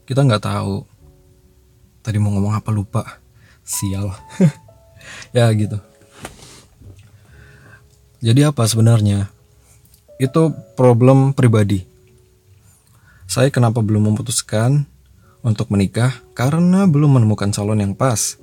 Kita 0.06 0.26
nggak 0.26 0.42
tahu. 0.42 0.82
Tadi 2.02 2.18
mau 2.18 2.34
ngomong 2.34 2.58
apa 2.58 2.70
lupa. 2.74 3.02
Sial. 3.62 4.10
Ya 5.32 5.48
gitu 5.56 5.80
jadi 8.20 8.52
apa 8.52 8.68
sebenarnya? 8.68 9.32
Itu 10.20 10.52
problem 10.76 11.32
pribadi. 11.32 11.88
Saya 13.24 13.48
kenapa 13.48 13.80
belum 13.80 14.12
memutuskan 14.12 14.84
untuk 15.40 15.72
menikah? 15.72 16.12
Karena 16.36 16.84
belum 16.84 17.16
menemukan 17.16 17.48
calon 17.48 17.80
yang 17.80 17.96
pas. 17.96 18.36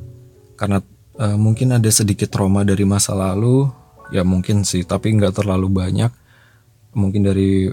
Karena 0.57 0.81
uh, 1.21 1.37
mungkin 1.37 1.77
ada 1.77 1.85
sedikit 1.93 2.33
trauma 2.33 2.65
dari 2.65 2.89
masa 2.89 3.13
lalu. 3.13 3.69
Ya 4.09 4.25
mungkin 4.25 4.65
sih 4.65 4.81
tapi 4.81 5.13
nggak 5.13 5.37
terlalu 5.45 5.69
banyak. 5.69 6.09
Mungkin 6.97 7.21
dari 7.21 7.69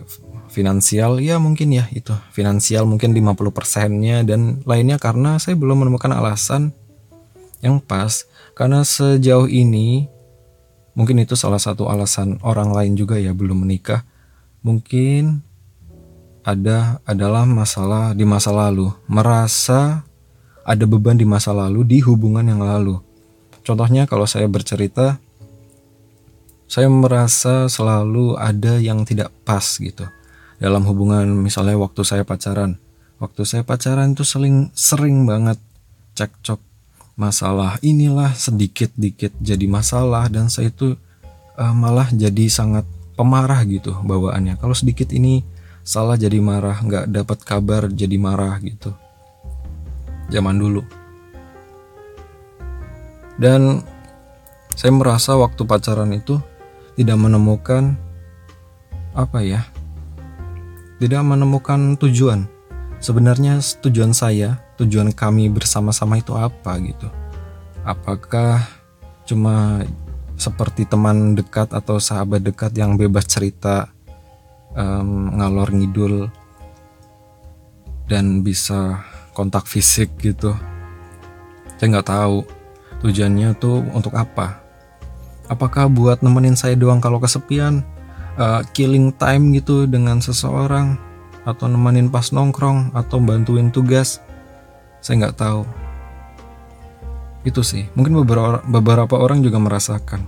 finansial 0.53 1.25
ya 1.25 1.41
mungkin 1.41 1.73
ya 1.73 1.89
itu. 1.89 2.13
Finansial 2.37 2.85
mungkin 2.85 3.17
50 3.17 3.49
persennya 3.49 4.21
dan 4.29 4.61
lainnya 4.69 5.01
karena 5.01 5.41
saya 5.41 5.57
belum 5.57 5.89
menemukan 5.89 6.13
alasan 6.13 6.77
yang 7.65 7.81
pas. 7.81 8.29
Karena 8.53 8.85
sejauh 8.85 9.49
ini 9.49 10.13
mungkin 10.95 11.23
itu 11.23 11.35
salah 11.35 11.61
satu 11.61 11.91
alasan 11.91 12.39
orang 12.43 12.71
lain 12.71 12.95
juga 12.95 13.19
ya 13.19 13.35
belum 13.35 13.67
menikah. 13.67 14.07
Mungkin 14.65 15.45
ada 16.47 17.03
adalah 17.05 17.45
masalah 17.45 18.17
di 18.17 18.25
masa 18.25 18.55
lalu. 18.55 18.89
Merasa 19.11 20.07
ada 20.65 20.85
beban 20.89 21.21
di 21.21 21.29
masa 21.29 21.53
lalu 21.53 21.85
di 21.85 21.99
hubungan 22.01 22.47
yang 22.47 22.65
lalu. 22.65 22.97
Contohnya 23.65 24.09
kalau 24.09 24.25
saya 24.25 24.49
bercerita 24.49 25.21
saya 26.65 26.89
merasa 26.89 27.69
selalu 27.69 28.41
ada 28.41 28.81
yang 28.81 29.05
tidak 29.05 29.31
pas 29.45 29.63
gitu. 29.77 30.09
Dalam 30.57 30.83
hubungan 30.89 31.29
misalnya 31.29 31.77
waktu 31.77 32.01
saya 32.03 32.25
pacaran. 32.25 32.81
Waktu 33.21 33.43
saya 33.45 33.63
pacaran 33.63 34.17
itu 34.17 34.25
sering 34.25 34.73
sering 34.75 35.29
banget 35.29 35.61
cekcok 36.17 36.74
masalah 37.15 37.79
inilah 37.83 38.35
sedikit 38.35 38.91
dikit 38.99 39.31
jadi 39.39 39.65
masalah 39.71 40.27
dan 40.27 40.51
saya 40.51 40.71
itu 40.71 40.99
uh, 41.55 41.75
malah 41.75 42.11
jadi 42.11 42.51
sangat 42.51 42.87
pemarah 43.15 43.63
gitu 43.67 43.95
bawaannya. 44.03 44.59
Kalau 44.59 44.75
sedikit 44.75 45.15
ini 45.15 45.47
salah 45.87 46.19
jadi 46.19 46.43
marah 46.43 46.79
nggak 46.83 47.07
dapat 47.11 47.39
kabar 47.47 47.87
jadi 47.91 48.19
marah 48.19 48.59
gitu. 48.63 48.91
Zaman 50.31 50.59
dulu. 50.59 50.83
Dan 53.39 53.83
saya 54.75 54.91
merasa 54.91 55.39
waktu 55.39 55.63
pacaran 55.67 56.11
itu 56.15 56.39
tidak 56.99 57.19
menemukan 57.19 57.99
apa 59.15 59.43
ya 59.43 59.63
tidak 60.99 61.23
menemukan 61.23 61.95
tujuan 61.99 62.47
sebenarnya 63.05 63.61
tujuan 63.85 64.17
saya 64.17 64.65
tujuan 64.81 65.13
kami 65.13 65.53
bersama-sama 65.53 66.17
itu 66.17 66.33
apa 66.33 66.81
gitu? 66.81 67.13
Apakah 67.85 68.65
cuma 69.29 69.85
seperti 70.41 70.89
teman 70.89 71.37
dekat 71.37 71.69
atau 71.77 72.01
sahabat 72.01 72.41
dekat 72.41 72.73
yang 72.73 72.97
bebas 72.97 73.29
cerita 73.29 73.93
um, 74.73 75.37
ngalor 75.37 75.69
ngidul 75.69 76.33
dan 78.09 78.41
bisa 78.41 79.05
kontak 79.37 79.69
fisik 79.69 80.09
gitu? 80.25 80.57
Saya 81.77 82.01
nggak 82.01 82.09
tahu. 82.09 82.41
Tujuannya 83.05 83.53
tuh 83.61 83.85
untuk 83.93 84.17
apa? 84.17 84.65
Apakah 85.53 85.93
buat 85.93 86.25
nemenin 86.25 86.57
saya 86.57 86.73
doang 86.73 87.05
kalau 87.05 87.21
kesepian, 87.21 87.85
uh, 88.41 88.65
killing 88.73 89.13
time 89.13 89.53
gitu 89.53 89.85
dengan 89.85 90.25
seseorang, 90.25 90.97
atau 91.45 91.69
nemenin 91.69 92.09
pas 92.09 92.33
nongkrong, 92.33 92.97
atau 92.97 93.21
bantuin 93.21 93.69
tugas? 93.69 94.21
Saya 95.05 95.25
nggak 95.25 95.37
tahu. 95.37 95.63
Itu 97.45 97.61
sih, 97.61 97.89
mungkin 97.93 98.17
beberapa, 98.25 98.65
beberapa 98.65 99.21
orang 99.21 99.45
juga 99.45 99.61
merasakan. 99.61 100.25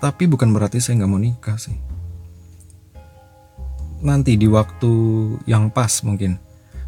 Tapi 0.00 0.24
bukan 0.24 0.50
berarti 0.56 0.80
saya 0.80 1.04
nggak 1.04 1.10
mau 1.12 1.20
nikah 1.20 1.60
sih. 1.60 1.76
Nanti 4.00 4.40
di 4.40 4.48
waktu 4.48 4.92
yang 5.44 5.68
pas 5.68 6.00
mungkin. 6.00 6.40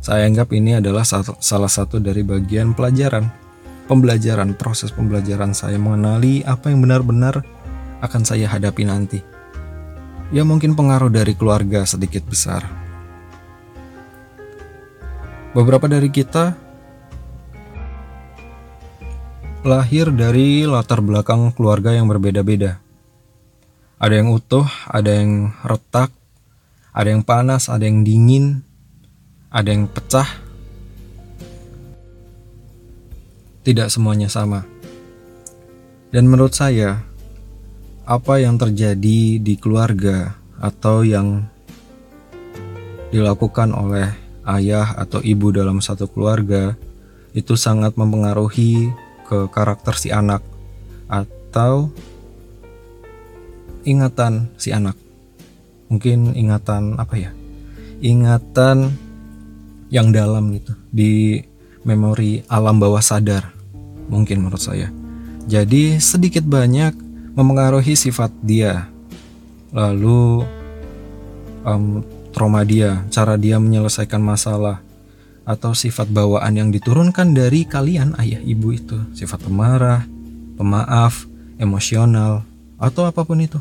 Saya 0.02 0.26
anggap 0.26 0.50
ini 0.50 0.80
adalah 0.80 1.06
salah 1.06 1.70
satu 1.70 2.02
dari 2.02 2.26
bagian 2.26 2.74
pelajaran 2.74 3.42
pembelajaran, 3.92 4.56
proses 4.56 4.88
pembelajaran 4.88 5.52
saya 5.52 5.76
mengenali 5.76 6.40
apa 6.46 6.70
yang 6.72 6.80
benar-benar 6.80 7.44
akan 8.00 8.22
saya 8.24 8.48
hadapi 8.48 8.88
nanti. 8.88 9.20
Ya 10.32 10.48
mungkin 10.48 10.72
pengaruh 10.72 11.12
dari 11.12 11.36
keluarga 11.36 11.84
sedikit 11.84 12.24
besar. 12.24 12.64
Beberapa 15.52 15.84
dari 15.84 16.08
kita 16.08 16.56
lahir 19.68 20.08
dari 20.08 20.64
latar 20.64 21.04
belakang 21.04 21.52
keluarga 21.52 21.92
yang 21.92 22.08
berbeda-beda. 22.08 22.80
Ada 24.00 24.24
yang 24.24 24.32
utuh, 24.32 24.64
ada 24.88 25.12
yang 25.12 25.52
retak, 25.60 26.08
ada 26.96 27.08
yang 27.12 27.20
panas, 27.20 27.68
ada 27.68 27.84
yang 27.84 28.00
dingin, 28.00 28.64
ada 29.52 29.68
yang 29.70 29.86
pecah, 29.92 30.26
tidak 33.60 33.92
semuanya 33.92 34.32
sama. 34.32 34.64
Dan 36.16 36.32
menurut 36.32 36.56
saya, 36.56 37.04
apa 38.08 38.40
yang 38.40 38.56
terjadi 38.56 39.36
di 39.36 39.54
keluarga 39.60 40.32
atau 40.58 41.04
yang 41.04 41.44
dilakukan 43.12 43.76
oleh 43.76 44.21
ayah 44.46 44.94
atau 44.98 45.22
ibu 45.22 45.54
dalam 45.54 45.78
satu 45.78 46.10
keluarga 46.10 46.74
itu 47.32 47.56
sangat 47.56 47.94
mempengaruhi 47.96 48.92
ke 49.26 49.48
karakter 49.48 49.96
si 49.96 50.12
anak 50.12 50.44
atau 51.08 51.88
ingatan 53.82 54.52
si 54.60 54.74
anak. 54.74 54.98
Mungkin 55.88 56.32
ingatan 56.36 56.96
apa 56.96 57.14
ya? 57.20 57.30
Ingatan 58.02 58.96
yang 59.92 60.08
dalam 60.08 60.48
gitu 60.56 60.72
di 60.88 61.44
memori 61.84 62.40
alam 62.48 62.80
bawah 62.80 63.04
sadar 63.04 63.52
mungkin 64.08 64.40
menurut 64.40 64.64
saya 64.64 64.88
jadi 65.44 66.00
sedikit 66.00 66.48
banyak 66.48 66.96
memengaruhi 67.36 67.92
sifat 67.92 68.32
dia 68.40 68.88
lalu 69.68 70.48
um, 71.68 72.00
trauma 72.32 72.64
dia 72.66 73.04
cara 73.12 73.38
dia 73.38 73.60
menyelesaikan 73.60 74.18
masalah 74.18 74.80
atau 75.42 75.74
sifat 75.76 76.10
bawaan 76.10 76.54
yang 76.54 76.68
diturunkan 76.72 77.34
dari 77.34 77.66
kalian 77.68 78.16
ayah 78.18 78.40
ibu 78.42 78.72
itu 78.74 78.98
sifat 79.14 79.44
pemarah 79.46 80.06
pemaaf 80.56 81.28
emosional 81.60 82.42
atau 82.80 83.06
apa 83.06 83.22
pun 83.22 83.38
itu 83.38 83.60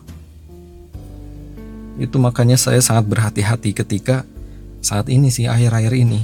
itu 2.02 2.18
makanya 2.18 2.58
saya 2.58 2.82
sangat 2.82 3.06
berhati-hati 3.06 3.76
ketika 3.76 4.26
saat 4.82 5.12
ini 5.14 5.30
sih 5.30 5.46
akhir-akhir 5.46 5.94
ini 5.94 6.22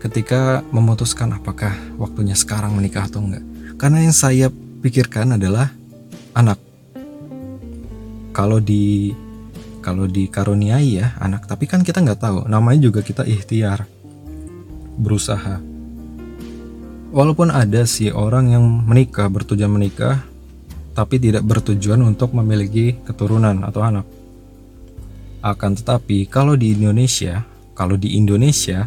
ketika 0.00 0.64
memutuskan 0.72 1.36
apakah 1.36 1.76
waktunya 2.00 2.32
sekarang 2.32 2.72
menikah 2.72 3.04
atau 3.04 3.20
enggak. 3.20 3.44
Karena 3.76 4.08
yang 4.08 4.16
saya 4.16 4.48
pikirkan 4.80 5.36
adalah 5.36 5.68
anak. 6.32 6.56
Kalau 8.32 8.58
di 8.58 9.12
kalau 9.80 10.04
dikaruniai 10.04 11.00
ya 11.00 11.16
anak, 11.20 11.48
tapi 11.48 11.64
kan 11.64 11.80
kita 11.80 12.04
nggak 12.04 12.20
tahu. 12.20 12.38
Namanya 12.46 12.88
juga 12.88 13.00
kita 13.00 13.24
ikhtiar, 13.24 13.88
berusaha. 15.00 15.60
Walaupun 17.10 17.50
ada 17.50 17.82
sih 17.88 18.14
orang 18.14 18.54
yang 18.54 18.64
menikah 18.64 19.26
bertujuan 19.26 19.72
menikah, 19.72 20.22
tapi 20.94 21.18
tidak 21.18 21.42
bertujuan 21.42 21.98
untuk 22.06 22.36
memiliki 22.36 23.00
keturunan 23.02 23.66
atau 23.66 23.82
anak. 23.82 24.06
Akan 25.40 25.74
tetapi 25.74 26.28
kalau 26.28 26.54
di 26.54 26.76
Indonesia, 26.76 27.42
kalau 27.72 27.96
di 27.96 28.14
Indonesia 28.14 28.84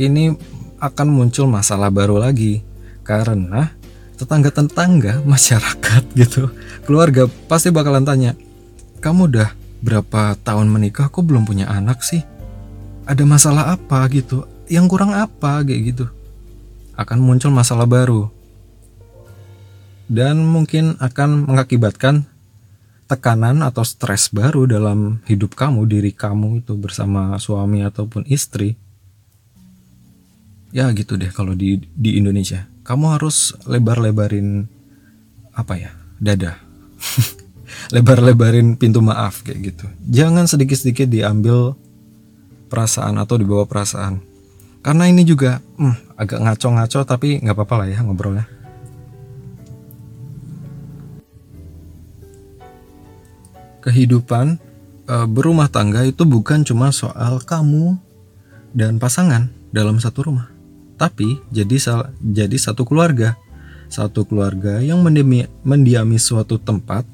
ini 0.00 0.32
akan 0.78 1.08
muncul 1.10 1.50
masalah 1.50 1.90
baru 1.90 2.22
lagi 2.22 2.62
karena 3.02 3.74
tetangga-tetangga 4.18 5.22
masyarakat 5.26 6.02
gitu 6.20 6.50
keluarga 6.86 7.26
pasti 7.50 7.74
bakalan 7.74 8.06
tanya 8.06 8.32
kamu 9.02 9.30
udah 9.30 9.57
berapa 9.78 10.34
tahun 10.42 10.68
menikah 10.70 11.10
kok 11.10 11.24
belum 11.24 11.46
punya 11.46 11.70
anak 11.70 12.02
sih? 12.02 12.22
Ada 13.08 13.24
masalah 13.24 13.72
apa 13.72 14.04
gitu? 14.12 14.44
Yang 14.68 14.86
kurang 14.92 15.16
apa? 15.16 15.64
Kayak 15.64 15.82
gitu. 15.94 16.06
Akan 16.98 17.22
muncul 17.22 17.54
masalah 17.54 17.88
baru. 17.88 18.28
Dan 20.08 20.44
mungkin 20.44 20.96
akan 21.00 21.48
mengakibatkan 21.48 22.24
tekanan 23.08 23.64
atau 23.64 23.84
stres 23.84 24.28
baru 24.28 24.68
dalam 24.68 25.24
hidup 25.24 25.56
kamu 25.56 25.88
diri 25.88 26.12
kamu 26.12 26.64
itu 26.64 26.76
bersama 26.76 27.36
suami 27.40 27.80
ataupun 27.84 28.28
istri. 28.28 28.76
Ya 30.68 30.92
gitu 30.92 31.16
deh 31.16 31.32
kalau 31.32 31.56
di 31.56 31.80
di 31.96 32.20
Indonesia. 32.20 32.68
Kamu 32.84 33.16
harus 33.16 33.56
lebar-lebarin 33.68 34.68
apa 35.56 35.74
ya? 35.76 35.92
Dada 36.20 36.67
lebar-lebarin 37.88 38.76
pintu 38.76 39.00
maaf 39.00 39.40
kayak 39.44 39.74
gitu. 39.74 39.86
Jangan 40.08 40.44
sedikit-sedikit 40.44 41.08
diambil 41.08 41.72
perasaan 42.68 43.16
atau 43.16 43.40
dibawa 43.40 43.64
perasaan. 43.64 44.20
Karena 44.84 45.10
ini 45.10 45.24
juga 45.26 45.58
hmm, 45.58 46.16
agak 46.16 46.38
ngaco-ngaco 46.44 47.00
tapi 47.02 47.40
nggak 47.42 47.56
apa-apa 47.56 47.74
lah 47.84 47.88
ya 47.88 47.98
ngobrolnya. 48.04 48.46
Kehidupan 53.82 54.60
e, 55.08 55.16
berumah 55.24 55.72
tangga 55.72 56.04
itu 56.04 56.28
bukan 56.28 56.60
cuma 56.62 56.92
soal 56.92 57.40
kamu 57.40 57.96
dan 58.76 59.00
pasangan 59.00 59.48
dalam 59.72 59.96
satu 59.96 60.28
rumah, 60.28 60.52
tapi 61.00 61.40
jadi 61.48 62.04
jadi 62.20 62.56
satu 62.60 62.84
keluarga, 62.84 63.32
satu 63.88 64.28
keluarga 64.28 64.84
yang 64.84 65.00
mendiami, 65.00 65.48
mendiami 65.64 66.20
suatu 66.20 66.60
tempat 66.60 67.08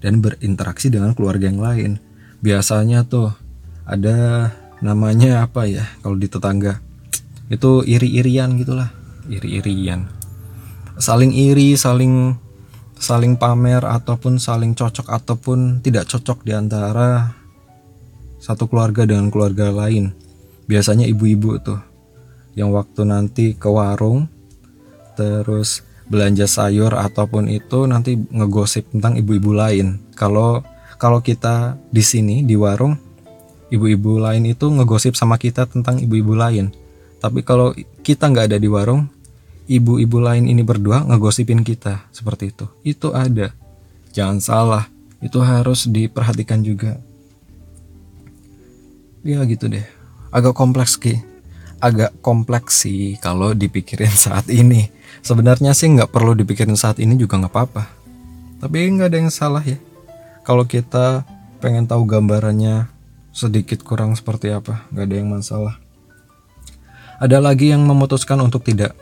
dan 0.00 0.24
berinteraksi 0.24 0.88
dengan 0.88 1.12
keluarga 1.12 1.48
yang 1.48 1.60
lain. 1.60 1.90
Biasanya 2.40 3.04
tuh 3.04 3.32
ada 3.84 4.50
namanya 4.80 5.44
apa 5.44 5.68
ya 5.68 5.84
kalau 6.00 6.16
di 6.16 6.28
tetangga 6.28 6.80
itu 7.52 7.84
iri-irian 7.84 8.56
gitulah. 8.56 8.88
Iri-irian. 9.28 10.08
Saling 10.96 11.32
iri 11.32 11.76
saling 11.76 12.36
saling 13.00 13.36
pamer 13.40 13.80
ataupun 13.84 14.36
saling 14.36 14.76
cocok 14.76 15.08
ataupun 15.08 15.80
tidak 15.80 16.08
cocok 16.08 16.44
di 16.44 16.52
antara 16.52 17.36
satu 18.40 18.68
keluarga 18.68 19.04
dengan 19.04 19.28
keluarga 19.28 19.68
lain. 19.68 20.16
Biasanya 20.64 21.04
ibu-ibu 21.08 21.60
tuh 21.60 21.80
yang 22.54 22.70
waktu 22.70 23.06
nanti 23.06 23.54
ke 23.54 23.68
warung 23.68 24.26
terus 25.14 25.82
belanja 26.10 26.50
sayur 26.50 26.90
ataupun 26.92 27.46
itu 27.46 27.86
nanti 27.86 28.18
ngegosip 28.18 28.90
tentang 28.90 29.14
ibu-ibu 29.14 29.54
lain 29.54 30.02
kalau 30.18 30.66
kalau 30.98 31.22
kita 31.22 31.78
di 31.88 32.02
sini 32.02 32.42
di 32.42 32.58
warung 32.58 32.98
ibu-ibu 33.70 34.18
lain 34.18 34.50
itu 34.50 34.66
ngegosip 34.66 35.14
sama 35.14 35.38
kita 35.38 35.64
tentang 35.64 36.02
ibu-ibu 36.02 36.34
lain. 36.34 36.74
Tapi 37.22 37.46
kalau 37.46 37.72
kita 38.02 38.28
nggak 38.28 38.52
ada 38.52 38.58
di 38.58 38.66
warung, 38.66 39.06
ibu-ibu 39.70 40.18
lain 40.18 40.50
ini 40.50 40.60
berdua 40.66 41.06
ngegosipin 41.06 41.62
kita 41.62 42.10
seperti 42.10 42.50
itu. 42.50 42.66
Itu 42.82 43.14
ada. 43.14 43.54
Jangan 44.10 44.38
salah, 44.42 44.84
itu 45.22 45.38
harus 45.38 45.86
diperhatikan 45.86 46.66
juga. 46.66 46.98
Ya 49.22 49.40
gitu 49.46 49.70
deh. 49.70 49.86
Agak 50.34 50.58
kompleks 50.58 50.98
ki. 50.98 51.22
Agak 51.80 52.12
kompleks 52.20 52.84
sih 52.84 53.16
kalau 53.22 53.54
dipikirin 53.54 54.12
saat 54.26 54.50
ini. 54.50 54.90
Sebenarnya 55.20 55.74
sih 55.74 55.90
nggak 55.90 56.14
perlu 56.14 56.32
dipikirin 56.38 56.78
saat 56.78 57.02
ini 57.02 57.18
juga 57.18 57.36
nggak 57.36 57.52
apa-apa. 57.52 57.84
Tapi 58.62 58.76
nggak 58.94 59.08
ada 59.10 59.18
yang 59.18 59.32
salah 59.32 59.64
ya. 59.64 59.76
Kalau 60.46 60.64
kita 60.64 61.22
pengen 61.60 61.84
tahu 61.84 62.08
gambarannya 62.08 62.88
sedikit 63.30 63.84
kurang 63.86 64.16
seperti 64.16 64.50
apa, 64.50 64.88
gak 64.90 65.06
ada 65.06 65.16
yang 65.16 65.30
masalah. 65.30 65.78
Ada 67.20 67.38
lagi 67.38 67.70
yang 67.70 67.84
memutuskan 67.84 68.40
untuk 68.40 68.64
tidak 68.64 68.96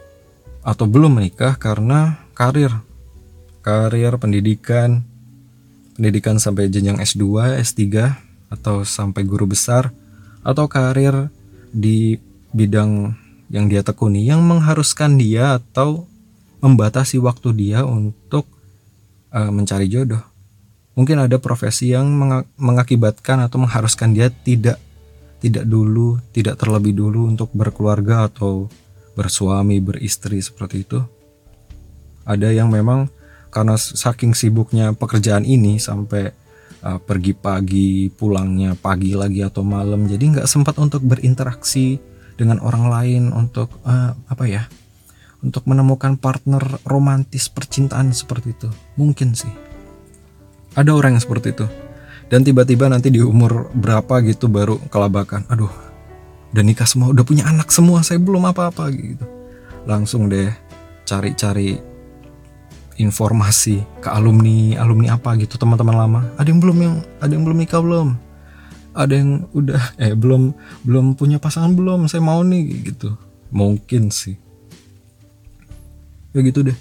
atau 0.66 0.84
belum 0.84 1.22
menikah 1.22 1.54
karena 1.56 2.18
karir, 2.34 2.74
karir 3.62 4.12
pendidikan, 4.18 5.06
pendidikan 5.94 6.36
sampai 6.36 6.66
jenjang 6.68 6.98
S2, 6.98 7.56
S3, 7.62 8.12
atau 8.50 8.82
sampai 8.82 9.22
guru 9.22 9.46
besar, 9.46 9.94
atau 10.42 10.66
karir 10.66 11.30
di 11.70 12.18
bidang 12.50 13.14
yang 13.48 13.68
dia 13.68 13.80
tekuni 13.80 14.28
yang 14.28 14.44
mengharuskan 14.44 15.16
dia 15.16 15.56
atau 15.56 16.04
membatasi 16.60 17.16
waktu 17.22 17.54
dia 17.56 17.84
untuk 17.84 18.44
uh, 19.32 19.48
mencari 19.48 19.88
jodoh. 19.88 20.20
Mungkin 20.98 21.30
ada 21.30 21.38
profesi 21.38 21.94
yang 21.94 22.10
mengakibatkan 22.58 23.38
atau 23.46 23.62
mengharuskan 23.62 24.10
dia 24.18 24.34
tidak 24.34 24.82
tidak 25.38 25.62
dulu, 25.62 26.18
tidak 26.34 26.58
terlebih 26.58 26.98
dulu 26.98 27.30
untuk 27.30 27.54
berkeluarga 27.54 28.26
atau 28.26 28.66
bersuami, 29.14 29.78
beristri 29.78 30.42
seperti 30.42 30.82
itu. 30.82 30.98
Ada 32.26 32.50
yang 32.50 32.74
memang 32.74 33.06
karena 33.54 33.78
saking 33.78 34.34
sibuknya 34.34 34.90
pekerjaan 34.92 35.46
ini 35.46 35.78
sampai 35.78 36.34
uh, 36.82 36.98
pergi 36.98 37.32
pagi, 37.38 38.10
pulangnya 38.10 38.74
pagi 38.74 39.14
lagi 39.14 39.40
atau 39.46 39.62
malam, 39.62 40.10
jadi 40.10 40.42
nggak 40.42 40.48
sempat 40.50 40.74
untuk 40.82 41.06
berinteraksi 41.06 42.02
dengan 42.38 42.62
orang 42.62 42.86
lain 42.86 43.22
untuk 43.34 43.82
uh, 43.82 44.14
apa 44.30 44.44
ya? 44.46 44.70
Untuk 45.42 45.66
menemukan 45.66 46.18
partner 46.18 46.62
romantis 46.86 47.50
percintaan 47.50 48.14
seperti 48.14 48.54
itu. 48.54 48.70
Mungkin 48.94 49.34
sih 49.34 49.68
ada 50.78 50.94
orang 50.94 51.18
yang 51.18 51.22
seperti 51.22 51.50
itu. 51.50 51.66
Dan 52.28 52.46
tiba-tiba 52.46 52.86
nanti 52.86 53.10
di 53.10 53.18
umur 53.18 53.72
berapa 53.74 54.22
gitu 54.22 54.46
baru 54.46 54.78
kelabakan. 54.92 55.48
Aduh, 55.50 55.72
udah 56.54 56.62
nikah 56.62 56.86
semua, 56.86 57.10
udah 57.10 57.24
punya 57.26 57.48
anak 57.48 57.72
semua, 57.74 58.04
saya 58.06 58.22
belum 58.22 58.46
apa-apa 58.46 58.86
gitu. 58.94 59.26
Langsung 59.88 60.30
deh 60.30 60.52
cari-cari 61.08 61.80
informasi 63.00 63.80
ke 64.04 64.08
alumni, 64.12 64.76
alumni 64.76 65.16
apa 65.16 65.34
gitu, 65.40 65.56
teman-teman 65.56 65.96
lama. 65.96 66.20
Ada 66.36 66.52
yang 66.52 66.60
belum 66.60 66.78
yang 66.78 66.94
ada 67.18 67.32
yang 67.32 67.42
belum 67.48 67.58
nikah 67.64 67.80
belum? 67.80 68.27
Ada 68.98 69.14
yang 69.14 69.46
udah 69.54 69.78
eh 70.02 70.18
belum 70.18 70.50
belum 70.82 71.14
punya 71.14 71.38
pasangan 71.38 71.78
belum? 71.78 72.10
Saya 72.10 72.18
mau 72.18 72.42
nih 72.42 72.90
gitu. 72.90 73.14
Mungkin 73.54 74.10
sih. 74.10 74.34
Ya 76.34 76.42
gitu 76.42 76.66
deh. 76.66 76.78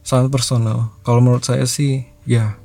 Sangat 0.00 0.32
personal. 0.32 0.96
Kalau 1.04 1.20
menurut 1.20 1.44
saya 1.44 1.68
sih 1.68 2.08
ya 2.24 2.56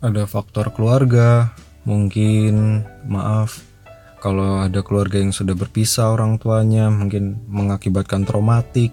ada 0.00 0.24
faktor 0.28 0.72
keluarga, 0.72 1.52
mungkin 1.84 2.84
maaf 3.08 3.60
kalau 4.24 4.64
ada 4.64 4.80
keluarga 4.80 5.20
yang 5.20 5.36
sudah 5.36 5.52
berpisah 5.52 6.16
orang 6.16 6.40
tuanya 6.40 6.88
mungkin 6.88 7.44
mengakibatkan 7.44 8.24
traumatik 8.24 8.88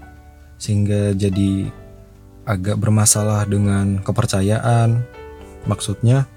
sehingga 0.59 1.15
jadi 1.15 1.71
agak 2.43 2.75
bermasalah 2.75 3.47
dengan 3.47 4.03
kepercayaan 4.03 4.99
maksudnya 5.63 6.27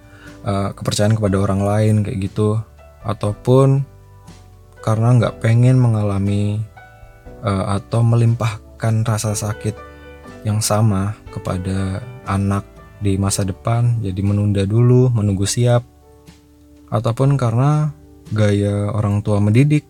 uh, 0.44 0.70
kepercayaan 0.76 1.16
kepada 1.16 1.36
orang 1.40 1.64
lain 1.64 1.94
kayak 2.04 2.30
gitu. 2.30 2.60
Ataupun 3.04 3.84
karena 4.84 5.16
nggak 5.16 5.40
pengen 5.40 5.80
mengalami 5.80 6.60
uh, 7.40 7.76
atau 7.80 8.04
melimpahkan 8.04 9.04
rasa 9.04 9.32
sakit 9.32 9.76
yang 10.44 10.60
sama 10.60 11.16
kepada 11.32 12.04
anak 12.28 12.68
di 13.00 13.16
masa 13.16 13.44
depan 13.44 14.00
jadi 14.04 14.20
menunda 14.20 14.62
dulu 14.68 15.10
menunggu 15.10 15.48
siap. 15.48 15.82
Ataupun 16.92 17.34
karena 17.40 17.90
gaya 18.30 18.92
orang 18.92 19.24
tua 19.24 19.40
mendidik 19.40 19.84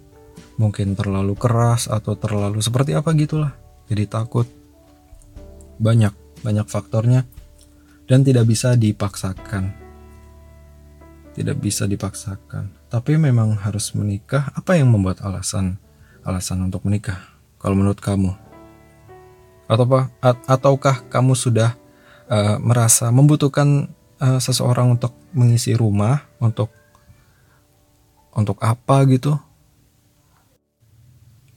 mungkin 0.55 0.95
terlalu 0.95 1.35
keras 1.35 1.90
atau 1.90 2.14
terlalu 2.14 2.62
seperti 2.62 2.95
apa 2.95 3.11
gitulah 3.14 3.53
jadi 3.90 4.07
takut. 4.07 4.47
Banyak 5.79 6.14
banyak 6.47 6.67
faktornya 6.71 7.27
dan 8.07 8.23
tidak 8.23 8.47
bisa 8.47 8.79
dipaksakan 8.79 9.84
tidak 11.35 11.59
bisa 11.59 11.85
dipaksakan. 11.85 12.70
Tapi 12.88 13.18
memang 13.18 13.59
harus 13.59 13.90
menikah. 13.92 14.55
Apa 14.55 14.79
yang 14.79 14.94
membuat 14.94 15.20
alasan 15.27 15.77
alasan 16.25 16.64
untuk 16.64 16.87
menikah 16.87 17.20
kalau 17.59 17.75
menurut 17.75 17.99
kamu? 17.99 18.33
Atau 19.66 19.85
apa 19.90 20.01
ataukah 20.47 21.05
kamu 21.11 21.35
sudah 21.35 21.75
uh, 22.31 22.57
merasa 22.62 23.11
membutuhkan 23.11 23.90
uh, 24.23 24.38
seseorang 24.38 24.94
untuk 24.94 25.12
mengisi 25.35 25.75
rumah 25.75 26.23
untuk 26.38 26.70
untuk 28.31 28.62
apa 28.62 29.03
gitu? 29.11 29.35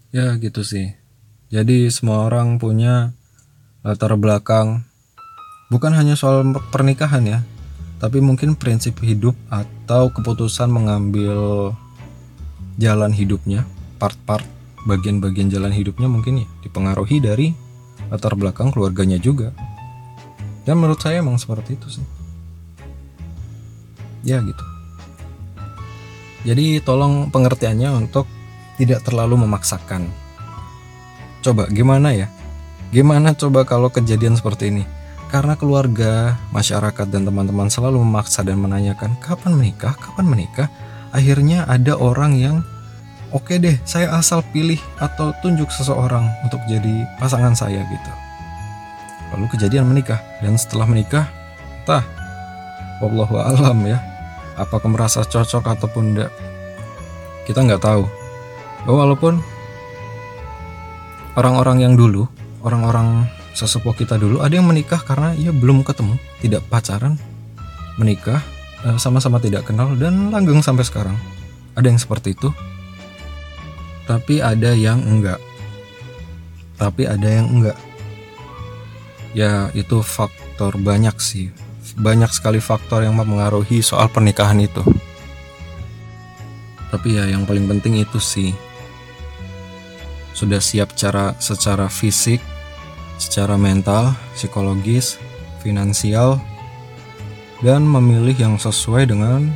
Ya 0.10 0.34
gitu 0.42 0.66
sih. 0.66 0.98
Jadi 1.54 1.88
semua 1.94 2.26
orang 2.26 2.58
punya 2.58 3.14
latar 3.86 4.18
belakang. 4.18 4.84
Bukan 5.68 5.92
hanya 5.92 6.16
soal 6.16 6.48
pernikahan 6.72 7.24
ya 7.28 7.40
tapi 7.98 8.22
mungkin 8.22 8.54
prinsip 8.54 9.02
hidup 9.02 9.34
atau 9.50 10.14
keputusan 10.14 10.70
mengambil 10.70 11.74
jalan 12.78 13.10
hidupnya 13.10 13.66
part-part 13.98 14.46
bagian-bagian 14.86 15.50
jalan 15.50 15.74
hidupnya 15.74 16.06
mungkin 16.06 16.46
ya 16.46 16.48
dipengaruhi 16.62 17.18
dari 17.18 17.58
latar 18.14 18.38
belakang 18.38 18.70
keluarganya 18.70 19.18
juga. 19.18 19.52
Dan 20.64 20.84
menurut 20.84 21.00
saya 21.02 21.24
emang 21.24 21.40
seperti 21.42 21.80
itu 21.80 22.00
sih. 22.00 22.06
Ya 24.22 24.44
gitu. 24.44 24.64
Jadi 26.46 26.80
tolong 26.84 27.34
pengertiannya 27.34 27.92
untuk 27.98 28.30
tidak 28.78 29.02
terlalu 29.04 29.48
memaksakan. 29.48 30.06
Coba 31.42 31.66
gimana 31.72 32.14
ya? 32.14 32.28
Gimana 32.94 33.34
coba 33.36 33.64
kalau 33.68 33.92
kejadian 33.92 34.38
seperti 34.38 34.72
ini 34.72 34.84
karena 35.28 35.60
keluarga 35.60 36.40
masyarakat 36.56 37.08
dan 37.12 37.28
teman-teman 37.28 37.68
selalu 37.68 38.00
memaksa 38.00 38.44
dan 38.48 38.60
menanyakan 38.64 39.20
kapan 39.20 39.60
menikah? 39.60 39.94
Kapan 40.00 40.26
menikah? 40.28 40.68
Akhirnya 41.12 41.68
ada 41.68 42.00
orang 42.00 42.40
yang 42.40 42.56
oke 43.36 43.52
okay 43.52 43.60
deh 43.60 43.76
saya 43.84 44.16
asal 44.16 44.40
pilih 44.56 44.80
atau 45.00 45.36
tunjuk 45.44 45.68
seseorang 45.68 46.24
untuk 46.48 46.64
jadi 46.72 47.04
pasangan 47.20 47.52
saya 47.56 47.84
gitu. 47.84 48.12
Lalu 49.36 49.46
kejadian 49.52 49.92
menikah 49.92 50.24
dan 50.40 50.56
setelah 50.56 50.88
menikah 50.88 51.28
tah 51.84 52.04
wallahu 53.04 53.40
alam 53.40 53.84
ya 53.84 54.00
apakah 54.56 54.88
merasa 54.88 55.28
cocok 55.28 55.76
ataupun 55.76 56.16
enggak 56.16 56.32
kita 57.44 57.64
nggak 57.64 57.84
tahu. 57.84 58.08
Walaupun 58.88 59.44
orang-orang 61.36 61.84
yang 61.84 61.94
dulu 62.00 62.28
orang-orang 62.64 63.28
sesepuh 63.58 63.98
kita 63.98 64.22
dulu 64.22 64.46
ada 64.46 64.54
yang 64.54 64.70
menikah 64.70 65.02
karena 65.02 65.34
ia 65.34 65.50
belum 65.50 65.82
ketemu 65.82 66.22
tidak 66.46 66.62
pacaran 66.70 67.18
menikah 67.98 68.46
eh, 68.86 69.02
sama-sama 69.02 69.42
tidak 69.42 69.66
kenal 69.66 69.98
dan 69.98 70.30
langgeng 70.30 70.62
sampai 70.62 70.86
sekarang. 70.86 71.18
Ada 71.74 71.90
yang 71.90 71.98
seperti 71.98 72.38
itu 72.38 72.54
tapi 74.08 74.40
ada 74.40 74.72
yang 74.72 75.04
enggak. 75.04 75.38
Tapi 76.80 77.04
ada 77.04 77.28
yang 77.28 77.52
enggak. 77.52 77.78
Ya 79.36 79.68
itu 79.76 80.00
faktor 80.00 80.80
banyak 80.80 81.20
sih. 81.20 81.52
Banyak 82.00 82.32
sekali 82.32 82.64
faktor 82.64 83.04
yang 83.04 83.20
mempengaruhi 83.20 83.84
soal 83.84 84.08
pernikahan 84.08 84.64
itu. 84.64 84.80
Tapi 86.88 87.20
ya 87.20 87.28
yang 87.28 87.44
paling 87.44 87.68
penting 87.68 88.00
itu 88.00 88.18
sih. 88.18 88.56
Sudah 90.32 90.64
siap 90.64 90.96
cara 90.96 91.36
secara 91.44 91.92
fisik 91.92 92.40
secara 93.18 93.58
mental 93.58 94.14
psikologis 94.38 95.18
finansial 95.62 96.38
dan 97.66 97.84
memilih 97.84 98.38
yang 98.38 98.56
sesuai 98.62 99.10
dengan 99.10 99.50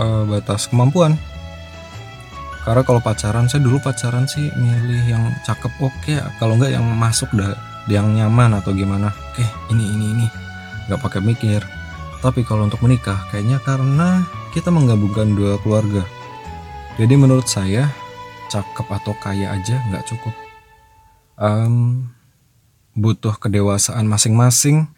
uh, 0.00 0.24
batas 0.24 0.68
kemampuan. 0.68 1.16
Karena 2.62 2.82
kalau 2.86 3.02
pacaran 3.02 3.50
saya 3.50 3.66
dulu 3.66 3.82
pacaran 3.82 4.24
sih 4.24 4.48
milih 4.54 5.02
yang 5.10 5.24
cakep 5.42 5.72
oke. 5.82 5.92
Okay. 6.02 6.22
kalau 6.38 6.54
enggak 6.56 6.78
yang 6.78 6.86
masuk 6.94 7.28
dah 7.34 7.58
yang 7.90 8.14
nyaman 8.14 8.54
atau 8.62 8.70
gimana. 8.70 9.10
Oke 9.34 9.44
ini 9.74 9.84
ini 9.84 10.06
ini. 10.14 10.26
Nggak 10.86 11.00
pakai 11.02 11.20
mikir. 11.20 11.60
Tapi 12.22 12.46
kalau 12.46 12.70
untuk 12.70 12.78
menikah 12.86 13.18
kayaknya 13.34 13.58
karena 13.66 14.22
kita 14.54 14.70
menggabungkan 14.70 15.34
dua 15.34 15.58
keluarga. 15.58 16.06
Jadi 16.94 17.14
menurut 17.18 17.50
saya 17.50 17.90
cakep 18.46 18.86
atau 18.86 19.12
kaya 19.18 19.58
aja 19.58 19.82
nggak 19.90 20.06
cukup. 20.06 20.34
Um, 21.40 22.06
butuh 22.92 23.36
kedewasaan 23.36 24.04
masing-masing. 24.04 24.88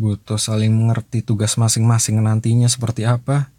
Butuh 0.00 0.40
saling 0.40 0.72
mengerti 0.72 1.20
tugas 1.20 1.60
masing-masing 1.60 2.20
nantinya 2.24 2.68
seperti 2.68 3.04
apa. 3.04 3.52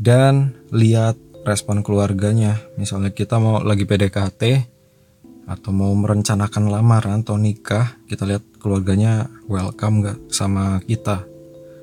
Dan 0.00 0.56
lihat 0.72 1.20
respon 1.44 1.84
keluarganya. 1.84 2.56
Misalnya 2.80 3.12
kita 3.12 3.36
mau 3.36 3.60
lagi 3.60 3.84
PDKT 3.84 4.72
atau 5.50 5.70
mau 5.74 5.92
merencanakan 5.92 6.70
lamaran 6.70 7.26
atau 7.26 7.34
nikah 7.34 7.98
kita 8.06 8.22
lihat 8.22 8.44
keluarganya 8.62 9.28
welcome 9.50 10.00
gak 10.06 10.18
sama 10.32 10.80
kita. 10.88 11.28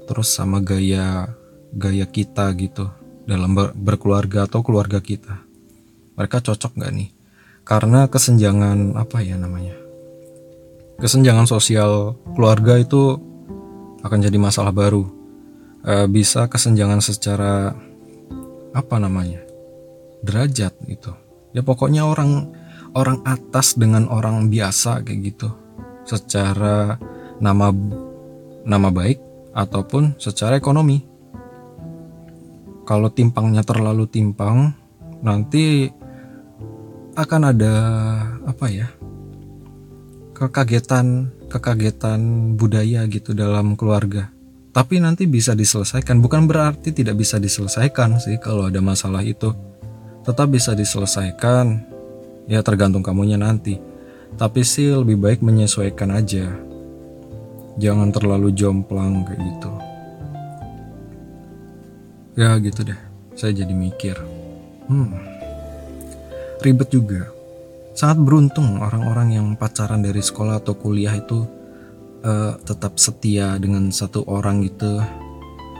Terus 0.09 0.33
sama 0.33 0.63
gaya 0.63 1.29
gaya 1.75 2.07
kita 2.07 2.49
gitu 2.57 2.89
dalam 3.27 3.53
ber 3.53 3.75
berkeluarga 3.75 4.49
atau 4.49 4.65
keluarga 4.65 5.03
kita. 5.03 5.45
Mereka 6.17 6.41
cocok 6.41 6.73
gak 6.81 6.93
nih? 6.95 7.09
Karena 7.67 8.07
kesenjangan 8.07 8.95
apa 8.95 9.19
ya 9.21 9.35
namanya 9.35 9.86
kesenjangan 10.97 11.45
sosial 11.45 12.17
keluarga 12.33 12.77
itu 12.81 13.17
akan 14.01 14.19
jadi 14.21 14.37
masalah 14.37 14.73
baru. 14.73 15.05
E, 15.85 16.09
bisa 16.09 16.49
kesenjangan 16.49 16.99
secara 16.99 17.71
apa 18.75 18.95
namanya 18.99 19.41
derajat 20.21 20.75
itu 20.85 21.09
ya 21.55 21.65
pokoknya 21.65 22.05
orang 22.05 22.51
orang 22.93 23.21
atas 23.25 23.77
dengan 23.77 24.09
orang 24.09 24.49
biasa 24.49 25.05
kayak 25.05 25.33
gitu. 25.33 25.49
Secara 26.07 26.97
nama 27.37 27.69
nama 28.65 28.89
baik 28.89 29.19
ataupun 29.53 30.17
secara 30.17 30.57
ekonomi. 30.57 31.01
Kalau 32.87 33.11
timpangnya 33.11 33.67
terlalu 33.67 34.07
timpang 34.07 34.71
nanti 35.19 35.91
akan 37.17 37.41
ada 37.51 37.75
apa 38.45 38.65
ya 38.69 38.87
kekagetan 40.37 41.33
kekagetan 41.49 42.53
budaya 42.53 43.09
gitu 43.09 43.33
dalam 43.33 43.73
keluarga. 43.73 44.29
Tapi 44.69 45.01
nanti 45.01 45.25
bisa 45.25 45.57
diselesaikan. 45.57 46.21
Bukan 46.21 46.45
berarti 46.45 46.93
tidak 46.93 47.17
bisa 47.17 47.41
diselesaikan 47.41 48.21
sih 48.21 48.37
kalau 48.37 48.69
ada 48.69 48.77
masalah 48.77 49.25
itu. 49.25 49.49
Tetap 50.21 50.53
bisa 50.53 50.77
diselesaikan. 50.77 51.81
Ya 52.45 52.61
tergantung 52.61 53.01
kamunya 53.01 53.41
nanti. 53.41 53.81
Tapi 54.37 54.61
sih 54.61 54.93
lebih 54.93 55.17
baik 55.17 55.39
menyesuaikan 55.41 56.13
aja. 56.13 56.45
Jangan 57.81 58.13
terlalu 58.13 58.53
jomplang 58.53 59.25
kayak 59.25 59.41
gitu. 59.41 59.71
Ya 62.37 62.53
gitu 62.61 62.85
deh. 62.85 62.99
Saya 63.33 63.57
jadi 63.57 63.73
mikir. 63.73 64.13
Hmm. 64.85 65.17
Ribet 66.61 66.93
juga 66.93 67.36
sangat 67.97 68.21
beruntung 68.21 68.77
orang-orang 68.77 69.33
yang 69.33 69.47
pacaran 69.57 70.05
dari 70.05 70.21
sekolah 70.21 70.61
atau 70.61 70.77
kuliah 70.77 71.17
itu 71.17 71.49
uh, 72.21 72.53
tetap 72.61 73.01
setia 73.01 73.57
dengan 73.57 73.89
satu 73.89 74.21
orang 74.29 74.61
gitu 74.61 75.01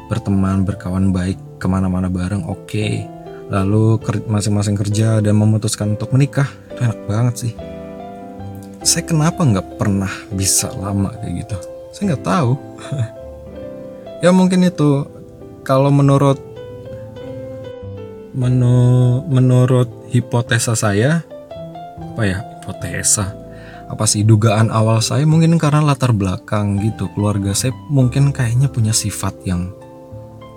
berteman 0.09 0.65
berkawan 0.65 1.13
baik 1.13 1.37
ke 1.61 1.69
mana-mana 1.69 2.09
bareng 2.09 2.41
oke. 2.49 2.65
Okay 2.65 3.17
lalu 3.47 3.95
masing-masing 4.27 4.75
kerja 4.75 5.23
dan 5.23 5.35
memutuskan 5.39 5.95
untuk 5.95 6.11
menikah 6.11 6.47
itu 6.71 6.81
enak 6.83 6.99
banget 7.07 7.35
sih. 7.47 7.53
Saya 8.83 9.03
kenapa 9.07 9.43
nggak 9.43 9.79
pernah 9.79 10.11
bisa 10.31 10.71
lama 10.75 11.11
kayak 11.19 11.47
gitu? 11.47 11.57
Saya 11.95 12.03
nggak 12.13 12.25
tahu. 12.25 12.53
Ya 14.17 14.33
mungkin 14.33 14.65
itu 14.65 15.05
kalau 15.61 15.93
menurut 15.93 16.41
menu, 18.33 19.21
menurut 19.29 19.85
hipotesa 20.09 20.73
saya 20.73 21.21
apa 22.17 22.23
ya 22.25 22.41
hipotesa 22.41 23.37
apa 23.87 24.03
sih 24.09 24.25
dugaan 24.25 24.73
awal 24.73 25.05
saya 25.05 25.21
mungkin 25.29 25.61
karena 25.61 25.85
latar 25.85 26.17
belakang 26.17 26.81
gitu 26.81 27.13
keluarga 27.13 27.53
saya 27.53 27.77
mungkin 27.93 28.33
kayaknya 28.33 28.73
punya 28.73 28.91
sifat 28.91 29.37
yang 29.45 29.69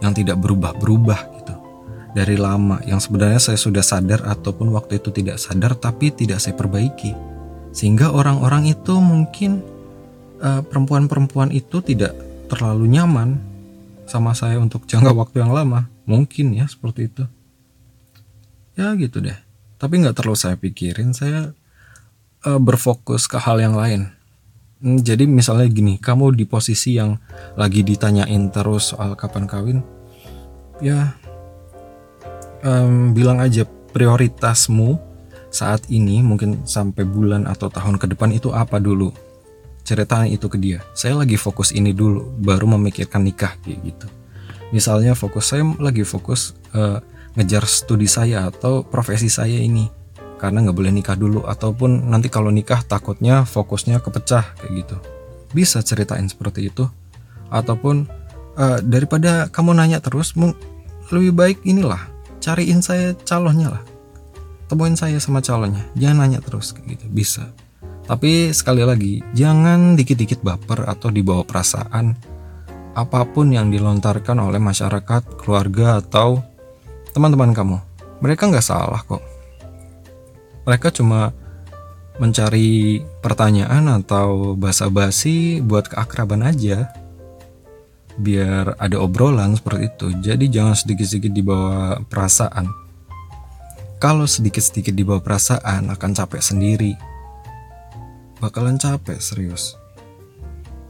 yang 0.00 0.16
tidak 0.16 0.40
berubah-berubah 0.40 1.40
dari 2.10 2.34
lama 2.34 2.82
yang 2.86 2.98
sebenarnya 2.98 3.38
saya 3.38 3.58
sudah 3.58 3.82
sadar 3.86 4.26
ataupun 4.26 4.74
waktu 4.74 4.98
itu 4.98 5.14
tidak 5.14 5.38
sadar 5.38 5.78
tapi 5.78 6.10
tidak 6.10 6.42
saya 6.42 6.58
perbaiki. 6.58 7.14
Sehingga 7.70 8.10
orang-orang 8.10 8.66
itu 8.66 8.98
mungkin 8.98 9.62
perempuan 10.40 10.66
perempuan-perempuan 11.06 11.54
itu 11.54 11.78
tidak 11.84 12.16
terlalu 12.50 12.90
nyaman 12.90 13.38
sama 14.10 14.34
saya 14.34 14.58
untuk 14.58 14.90
jangka 14.90 15.14
waktu 15.14 15.46
yang 15.46 15.54
lama. 15.54 15.86
Mungkin 16.02 16.58
ya 16.58 16.66
seperti 16.66 17.06
itu. 17.06 17.24
Ya 18.74 18.90
gitu 18.98 19.22
deh. 19.22 19.38
Tapi 19.80 20.04
nggak 20.04 20.20
terlalu 20.20 20.36
saya 20.36 20.60
pikirin, 20.60 21.16
saya 21.16 21.56
uh, 22.44 22.60
berfokus 22.60 23.24
ke 23.24 23.40
hal 23.40 23.56
yang 23.64 23.72
lain. 23.72 24.12
Hmm, 24.84 25.00
jadi 25.00 25.24
misalnya 25.24 25.72
gini, 25.72 25.96
kamu 25.96 26.36
di 26.36 26.44
posisi 26.44 27.00
yang 27.00 27.16
lagi 27.56 27.80
ditanyain 27.80 28.52
terus 28.52 28.92
soal 28.92 29.16
kapan 29.16 29.48
kawin, 29.48 29.80
ya 30.84 31.16
um, 32.60 33.16
bilang 33.16 33.40
aja 33.40 33.64
prioritasmu 33.96 35.00
saat 35.48 35.88
ini 35.88 36.22
mungkin 36.22 36.62
sampai 36.68 37.02
bulan 37.08 37.48
atau 37.48 37.72
tahun 37.72 37.96
ke 37.96 38.12
depan 38.14 38.36
itu 38.36 38.52
apa 38.52 38.76
dulu? 38.76 39.10
Ceritain 39.80 40.28
itu 40.28 40.46
ke 40.46 40.60
dia. 40.60 40.84
Saya 40.92 41.16
lagi 41.16 41.34
fokus 41.40 41.72
ini 41.72 41.96
dulu 41.96 42.36
baru 42.38 42.68
memikirkan 42.76 43.24
nikah 43.24 43.56
kayak 43.64 43.80
gitu. 43.80 44.06
Misalnya 44.70 45.18
fokus 45.18 45.50
saya 45.50 45.66
lagi 45.82 46.06
fokus 46.06 46.54
uh, 46.76 47.02
ngejar 47.38 47.66
studi 47.66 48.10
saya 48.10 48.48
atau 48.50 48.82
profesi 48.82 49.30
saya 49.30 49.58
ini. 49.58 49.86
Karena 50.40 50.64
nggak 50.64 50.76
boleh 50.76 50.92
nikah 50.92 51.20
dulu 51.20 51.44
ataupun 51.44 52.08
nanti 52.08 52.32
kalau 52.32 52.48
nikah 52.48 52.80
takutnya 52.80 53.44
fokusnya 53.44 54.00
kepecah 54.00 54.56
kayak 54.56 54.72
gitu. 54.72 54.96
Bisa 55.52 55.84
ceritain 55.84 56.24
seperti 56.26 56.72
itu? 56.72 56.88
Ataupun 57.52 58.08
uh, 58.56 58.80
daripada 58.80 59.52
kamu 59.52 59.76
nanya 59.76 60.00
terus 60.00 60.32
lebih 61.12 61.32
baik 61.36 61.58
inilah 61.68 62.00
cariin 62.40 62.80
saya 62.80 63.12
calonnya 63.28 63.76
lah. 63.76 63.82
Temuin 64.72 64.96
saya 64.96 65.20
sama 65.20 65.44
calonnya 65.44 65.84
jangan 65.92 66.24
nanya 66.24 66.40
terus 66.40 66.72
kayak 66.72 66.96
gitu. 66.96 67.04
Bisa. 67.12 67.44
Tapi 68.08 68.50
sekali 68.56 68.80
lagi 68.80 69.20
jangan 69.36 69.94
dikit-dikit 69.94 70.40
baper 70.40 70.88
atau 70.88 71.12
dibawa 71.12 71.44
perasaan 71.44 72.16
apa 72.90 73.22
pun 73.22 73.54
yang 73.54 73.70
dilontarkan 73.70 74.34
oleh 74.42 74.58
masyarakat 74.58 75.38
keluarga 75.38 76.02
atau 76.02 76.42
teman-teman 77.12 77.52
kamu 77.54 77.76
mereka 78.20 78.46
nggak 78.46 78.64
salah 78.64 79.02
kok 79.04 79.22
mereka 80.68 80.92
cuma 80.92 81.32
mencari 82.20 83.00
pertanyaan 83.24 84.04
atau 84.04 84.52
basa-basi 84.52 85.64
buat 85.64 85.88
keakraban 85.88 86.44
aja 86.44 86.92
biar 88.20 88.76
ada 88.76 89.00
obrolan 89.00 89.56
seperti 89.56 89.88
itu. 89.88 90.06
Jadi 90.20 90.52
jangan 90.52 90.76
sedikit-sedikit 90.76 91.32
dibawa 91.32 92.04
perasaan. 92.04 92.68
Kalau 93.96 94.28
sedikit-sedikit 94.28 94.92
dibawa 94.92 95.24
perasaan 95.24 95.88
akan 95.88 96.10
capek 96.12 96.44
sendiri. 96.44 96.92
Bakalan 98.40 98.76
capek 98.76 99.16
serius. 99.20 99.76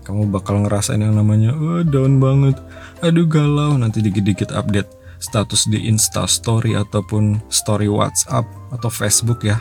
Kamu 0.02 0.26
bakal 0.34 0.66
ngerasain 0.66 0.98
yang 0.98 1.14
namanya 1.14 1.54
oh, 1.54 1.86
down 1.86 2.18
banget. 2.18 2.58
Aduh 3.06 3.30
galau 3.30 3.78
nanti 3.78 4.02
dikit-dikit 4.02 4.50
update 4.50 4.90
status 5.20 5.68
di 5.68 5.86
Insta 5.86 6.24
Story 6.24 6.72
ataupun 6.74 7.44
Story 7.52 7.86
WhatsApp 7.86 8.48
atau 8.72 8.88
Facebook 8.88 9.44
ya. 9.44 9.60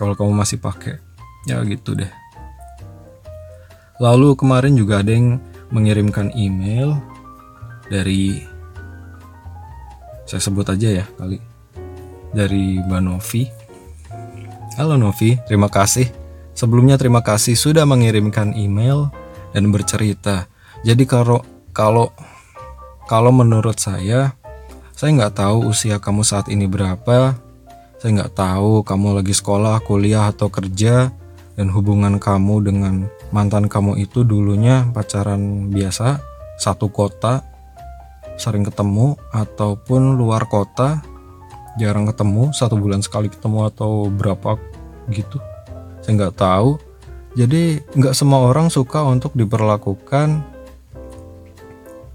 Kalau 0.00 0.16
kamu 0.16 0.32
masih 0.32 0.58
pakai, 0.58 0.96
ya 1.44 1.60
gitu 1.68 1.92
deh. 1.92 2.10
Lalu 4.00 4.34
kemarin 4.38 4.74
juga 4.78 5.04
ada 5.04 5.12
yang 5.12 5.42
mengirimkan 5.68 6.32
email 6.32 6.96
dari 7.92 8.40
saya 10.24 10.40
sebut 10.40 10.64
aja 10.70 11.04
ya 11.04 11.06
kali 11.18 11.42
dari 12.32 12.80
Mbak 12.80 13.02
Novi. 13.04 13.42
Halo 14.78 14.94
Novi, 14.94 15.34
terima 15.50 15.66
kasih. 15.66 16.06
Sebelumnya 16.54 16.94
terima 16.94 17.26
kasih 17.26 17.58
sudah 17.58 17.82
mengirimkan 17.82 18.54
email 18.54 19.10
dan 19.50 19.74
bercerita. 19.74 20.46
Jadi 20.86 21.02
kalau 21.10 21.42
kalau 21.74 22.14
kalau 23.10 23.34
menurut 23.34 23.82
saya 23.82 24.37
saya 24.98 25.14
nggak 25.14 25.38
tahu 25.38 25.70
usia 25.70 26.02
kamu 26.02 26.26
saat 26.26 26.50
ini 26.50 26.66
berapa. 26.66 27.38
Saya 28.02 28.10
nggak 28.18 28.34
tahu 28.34 28.82
kamu 28.82 29.22
lagi 29.22 29.30
sekolah, 29.30 29.78
kuliah, 29.86 30.26
atau 30.26 30.50
kerja. 30.50 31.14
Dan 31.54 31.70
hubungan 31.70 32.18
kamu 32.18 32.66
dengan 32.66 33.06
mantan 33.30 33.70
kamu 33.70 33.94
itu 34.02 34.26
dulunya 34.26 34.90
pacaran 34.90 35.70
biasa, 35.70 36.18
satu 36.58 36.90
kota, 36.90 37.46
sering 38.42 38.66
ketemu, 38.66 39.14
ataupun 39.30 40.18
luar 40.18 40.50
kota, 40.50 40.98
jarang 41.78 42.10
ketemu, 42.10 42.50
satu 42.50 42.74
bulan 42.74 42.98
sekali 42.98 43.30
ketemu 43.30 43.70
atau 43.70 44.10
berapa 44.10 44.58
gitu. 45.14 45.38
Saya 46.02 46.26
nggak 46.26 46.42
tahu. 46.42 46.74
Jadi 47.38 47.86
nggak 47.94 48.18
semua 48.18 48.50
orang 48.50 48.66
suka 48.66 49.06
untuk 49.06 49.30
diperlakukan 49.38 50.57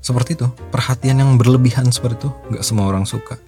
seperti 0.04 0.36
itu. 0.36 0.48
Perhatian 0.70 1.24
yang 1.24 1.40
berlebihan 1.40 1.88
seperti 1.90 2.28
itu 2.28 2.30
nggak 2.52 2.64
semua 2.68 2.92
orang 2.92 3.08
suka. 3.08 3.40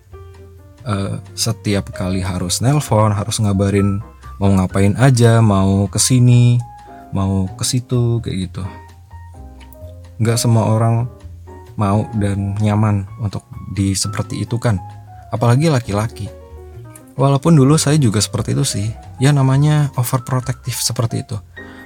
Uh, 0.86 1.20
setiap 1.36 1.92
kali 1.92 2.22
harus 2.22 2.62
nelpon 2.62 3.10
harus 3.10 3.42
ngabarin 3.42 4.06
mau 4.38 4.54
ngapain 4.54 4.94
aja 5.02 5.42
mau 5.42 5.90
ke 5.90 5.98
sini 5.98 6.62
mau 7.10 7.52
ke 7.52 7.64
situ 7.68 8.24
kayak 8.24 8.50
gitu. 8.50 8.64
Nggak 10.24 10.40
semua 10.40 10.72
orang 10.72 11.12
mau 11.76 12.08
dan 12.16 12.56
nyaman 12.64 13.04
untuk 13.20 13.44
di 13.76 13.92
seperti 13.92 14.44
itu 14.48 14.56
kan. 14.56 14.80
Apalagi 15.36 15.68
laki-laki. 15.68 16.32
Walaupun 17.16 17.56
dulu 17.56 17.80
saya 17.80 17.96
juga 17.96 18.20
seperti 18.20 18.56
itu 18.56 18.64
sih. 18.68 18.88
Ya 19.20 19.32
namanya 19.32 19.92
overprotective 19.96 20.76
seperti 20.76 21.24
itu. 21.24 21.40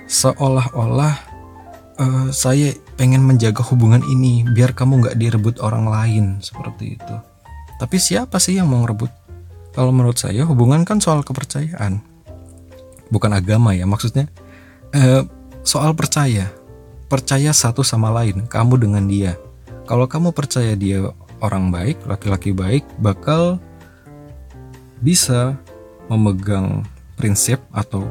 Seolah-olah 0.10 1.16
uh, 2.02 2.28
saya 2.34 2.74
pengen 3.00 3.24
menjaga 3.24 3.64
hubungan 3.64 4.04
ini 4.04 4.44
biar 4.44 4.76
kamu 4.76 5.00
nggak 5.00 5.16
direbut 5.16 5.64
orang 5.64 5.88
lain 5.88 6.26
seperti 6.44 7.00
itu. 7.00 7.16
Tapi 7.80 7.96
siapa 7.96 8.44
sih 8.44 8.60
yang 8.60 8.68
mau 8.68 8.84
ngerebut? 8.84 9.08
Kalau 9.72 9.96
menurut 9.96 10.20
saya 10.20 10.44
hubungan 10.44 10.84
kan 10.84 11.00
soal 11.00 11.24
kepercayaan, 11.24 12.04
bukan 13.08 13.32
agama 13.32 13.72
ya 13.72 13.88
maksudnya. 13.88 14.28
Uh, 14.92 15.24
soal 15.64 15.96
percaya, 15.96 16.52
percaya 17.08 17.56
satu 17.56 17.88
sama 17.88 18.12
lain, 18.12 18.44
kamu 18.52 18.76
dengan 18.76 19.08
dia. 19.08 19.40
Kalau 19.88 20.04
kamu 20.04 20.36
percaya 20.36 20.76
dia 20.76 21.08
orang 21.40 21.72
baik, 21.72 22.04
laki-laki 22.04 22.52
baik, 22.52 22.84
bakal 23.00 23.64
bisa 25.00 25.56
memegang 26.12 26.84
prinsip 27.16 27.64
atau 27.72 28.04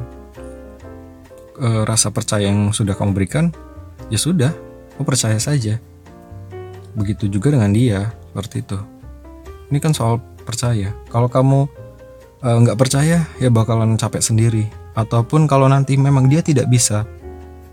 uh, 1.61 1.85
rasa 1.85 2.09
percaya 2.09 2.49
yang 2.49 2.73
sudah 2.73 2.97
kamu 2.97 3.13
berikan 3.13 3.53
ya 4.09 4.17
sudah 4.17 4.49
kamu 4.99 5.15
percaya 5.15 5.39
saja. 5.39 5.79
Begitu 6.91 7.31
juga 7.31 7.55
dengan 7.55 7.71
dia 7.71 8.11
seperti 8.35 8.67
itu. 8.67 8.75
Ini 9.71 9.79
kan 9.79 9.95
soal 9.95 10.19
percaya. 10.43 10.91
Kalau 11.07 11.31
kamu 11.31 11.71
eh, 12.43 12.57
nggak 12.67 12.75
uh, 12.75 12.81
percaya 12.83 13.23
ya 13.39 13.47
bakalan 13.47 13.95
capek 13.95 14.19
sendiri. 14.19 14.67
Ataupun 14.99 15.47
kalau 15.47 15.71
nanti 15.71 15.95
memang 15.95 16.27
dia 16.27 16.43
tidak 16.43 16.67
bisa 16.67 17.07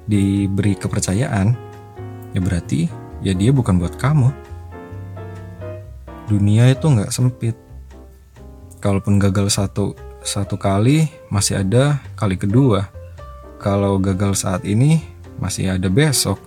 diberi 0.06 0.78
kepercayaan 0.78 1.58
ya 2.30 2.38
berarti 2.38 2.86
ya 3.26 3.34
dia 3.34 3.50
bukan 3.50 3.82
buat 3.82 3.98
kamu. 3.98 4.30
Dunia 6.30 6.70
itu 6.70 6.86
nggak 6.86 7.10
sempit. 7.10 7.58
Kalaupun 8.78 9.18
gagal 9.18 9.50
satu 9.50 9.98
satu 10.22 10.54
kali 10.54 11.10
masih 11.26 11.58
ada 11.58 11.98
kali 12.14 12.38
kedua. 12.38 12.86
Kalau 13.58 13.98
gagal 13.98 14.38
saat 14.46 14.62
ini 14.62 15.02
masih 15.42 15.74
ada 15.74 15.90
besok 15.90 16.45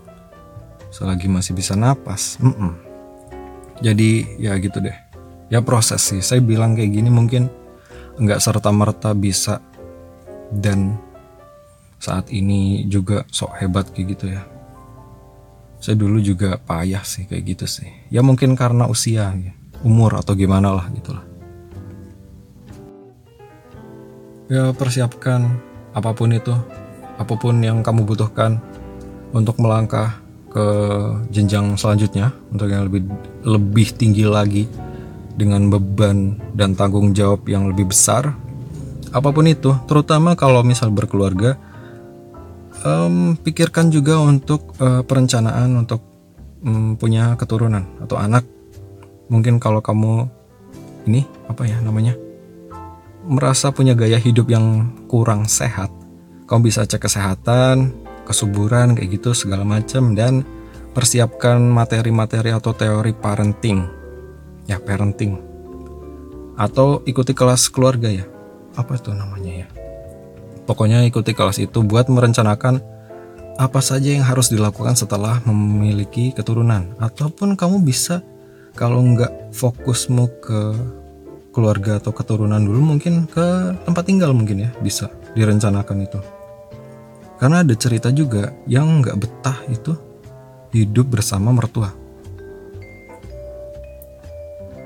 selagi 0.89 1.29
masih 1.29 1.53
bisa 1.53 1.77
napas 1.77 2.41
mm 2.41 2.53
-mm. 2.53 2.71
jadi 3.79 4.09
ya 4.41 4.53
gitu 4.59 4.81
deh. 4.83 4.97
Ya 5.49 5.65
proses 5.65 6.05
sih. 6.05 6.21
Saya 6.21 6.45
bilang 6.45 6.77
kayak 6.77 6.93
gini 6.93 7.09
mungkin 7.09 7.49
nggak 8.21 8.37
serta 8.37 8.69
merta 8.69 9.17
bisa. 9.17 9.63
Dan 10.49 10.97
saat 12.01 12.29
ini 12.29 12.85
juga 12.89 13.25
sok 13.29 13.57
hebat 13.57 13.89
kayak 13.89 14.07
gitu 14.13 14.25
ya. 14.29 14.45
Saya 15.81 15.97
dulu 15.97 16.21
juga 16.21 16.61
payah 16.61 17.01
sih 17.01 17.25
kayak 17.25 17.57
gitu 17.57 17.65
sih. 17.65 17.89
Ya 18.13 18.21
mungkin 18.21 18.53
karena 18.53 18.85
usia 18.85 19.33
umur 19.81 20.19
atau 20.19 20.35
gimana 20.35 20.75
lah 20.75 20.85
gitulah 20.91 21.29
ya 24.49 24.73
persiapkan 24.73 25.45
apa 25.93 26.09
pun 26.17 26.33
itu 26.33 26.51
apa 27.21 27.33
pun 27.37 27.61
yang 27.61 27.85
kamu 27.85 28.01
butuhkan 28.03 28.57
untuk 29.29 29.61
melangkah 29.61 30.17
ke 30.49 30.65
jenjang 31.29 31.77
selanjutnya 31.77 32.33
untuk 32.49 32.69
yang 32.69 32.89
lebih 32.89 33.05
lebih 33.45 33.87
tinggi 33.93 34.25
lagi 34.25 34.65
dengan 35.37 35.69
beban 35.69 36.35
dan 36.57 36.73
tanggung 36.73 37.13
jawab 37.13 37.45
yang 37.47 37.69
lebih 37.69 37.93
besar. 37.93 38.33
Apa 39.09 39.29
pun 39.33 39.45
itu 39.49 39.73
terutama 39.85 40.33
kalau 40.33 40.61
misal 40.65 40.89
berkeluarga 40.93 41.57
um, 42.85 43.37
pikirkan 43.37 43.89
juga 43.89 44.21
untuk 44.21 44.73
uh, 44.81 45.01
perencanaan 45.05 45.85
untuk 45.85 46.01
um, 46.65 46.97
punya 46.97 47.37
keturunan 47.37 47.85
atau 48.01 48.17
anak. 48.17 48.45
Mungkin 49.29 49.61
kalau 49.61 49.81
kamu 49.81 50.25
ini 51.05 51.25
apa 51.45 51.65
ya 51.65 51.77
namanya 51.81 52.17
merasa 53.25 53.69
punya 53.69 53.93
gaya 53.93 54.17
hidup 54.17 54.49
yang 54.49 54.89
kurang 55.05 55.45
sehat 55.45 55.93
kamu 56.49 56.73
bisa 56.73 56.85
cek 56.85 57.05
kesehatan 57.05 57.93
kesuburan 58.29 58.93
kayak 58.93 59.17
gitu 59.17 59.33
segala 59.33 59.65
macam 59.65 60.13
dan 60.13 60.45
persiapkan 60.93 61.57
materi-materi 61.57 62.53
atau 62.53 62.77
teori 62.77 63.17
parenting. 63.17 63.89
Ya 64.69 64.77
parenting. 64.77 65.41
Atau 66.53 67.01
ikuti 67.09 67.33
kelas 67.33 67.73
keluarga 67.73 68.13
ya. 68.13 68.29
Apa 68.77 69.01
itu 69.01 69.09
namanya 69.09 69.65
ya? 69.65 69.67
Pokoknya 70.69 71.01
ikuti 71.09 71.33
kelas 71.33 71.57
itu 71.57 71.81
buat 71.81 72.05
merencanakan 72.13 72.77
apa 73.57 73.81
saja 73.81 74.13
yang 74.13 74.21
harus 74.21 74.53
dilakukan 74.53 74.93
setelah 74.93 75.41
memiliki 75.49 76.29
keturunan. 76.29 76.93
Ataupun 77.01 77.57
kamu 77.57 77.81
bisa 77.81 78.21
kalau 78.77 79.01
nggak 79.01 79.57
fokusmu 79.57 80.25
ke 80.37 80.61
keluarga 81.49 81.97
atau 81.97 82.13
keturunan 82.13 82.61
dulu 82.61 82.93
mungkin 82.93 83.25
ke 83.25 83.73
tempat 83.83 84.05
tinggal 84.05 84.37
mungkin 84.37 84.69
ya 84.69 84.71
bisa 84.85 85.09
direncanakan 85.33 86.05
itu 86.05 86.21
karena 87.39 87.63
ada 87.63 87.73
cerita 87.73 88.11
juga 88.11 88.51
yang 88.67 88.99
nggak 88.99 89.17
betah 89.17 89.59
itu 89.71 89.95
hidup 90.75 91.17
bersama 91.17 91.55
mertua. 91.55 91.95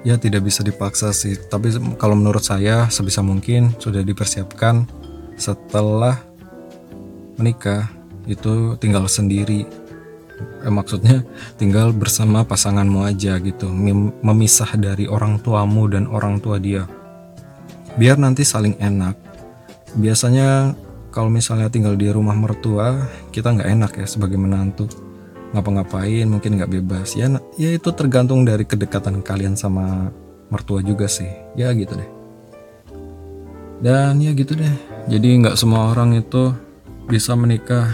Ya 0.04 0.20
tidak 0.20 0.46
bisa 0.46 0.62
dipaksa 0.62 1.16
sih, 1.16 1.40
tapi 1.48 1.72
kalau 1.96 2.14
menurut 2.14 2.44
saya 2.44 2.92
sebisa 2.92 3.24
mungkin 3.24 3.72
sudah 3.80 4.04
dipersiapkan 4.04 4.84
setelah 5.40 6.20
menikah 7.40 7.88
itu 8.28 8.76
tinggal 8.78 9.08
sendiri. 9.08 9.64
Eh, 10.64 10.72
maksudnya 10.72 11.24
tinggal 11.60 11.96
bersama 11.96 12.44
pasanganmu 12.44 13.00
aja 13.08 13.40
gitu, 13.40 13.72
memisah 14.22 14.76
dari 14.76 15.08
orang 15.08 15.40
tuamu 15.40 15.88
dan 15.88 16.06
orang 16.12 16.44
tua 16.44 16.60
dia. 16.60 16.84
Biar 17.96 18.20
nanti 18.20 18.44
saling 18.44 18.76
enak. 18.84 19.16
Biasanya 19.96 20.76
kalau 21.14 21.30
misalnya 21.30 21.70
tinggal 21.70 21.94
di 21.94 22.10
rumah 22.10 22.34
mertua 22.34 23.06
kita 23.30 23.54
nggak 23.54 23.70
enak 23.70 23.92
ya 24.02 24.08
sebagai 24.10 24.42
menantu. 24.42 24.90
Ngapa-ngapain 25.54 26.26
mungkin 26.26 26.58
nggak 26.58 26.74
bebas. 26.82 27.14
Ya 27.14 27.30
ya 27.54 27.70
itu 27.70 27.94
tergantung 27.94 28.42
dari 28.42 28.66
kedekatan 28.66 29.22
kalian 29.22 29.54
sama 29.54 30.10
mertua 30.50 30.82
juga 30.82 31.06
sih. 31.06 31.30
Ya 31.54 31.70
gitu 31.78 31.94
deh. 31.94 32.10
Dan 33.86 34.18
ya 34.18 34.34
gitu 34.34 34.58
deh. 34.58 34.74
Jadi 35.06 35.46
nggak 35.46 35.54
semua 35.54 35.94
orang 35.94 36.18
itu 36.18 36.50
bisa 37.06 37.38
menikah 37.38 37.94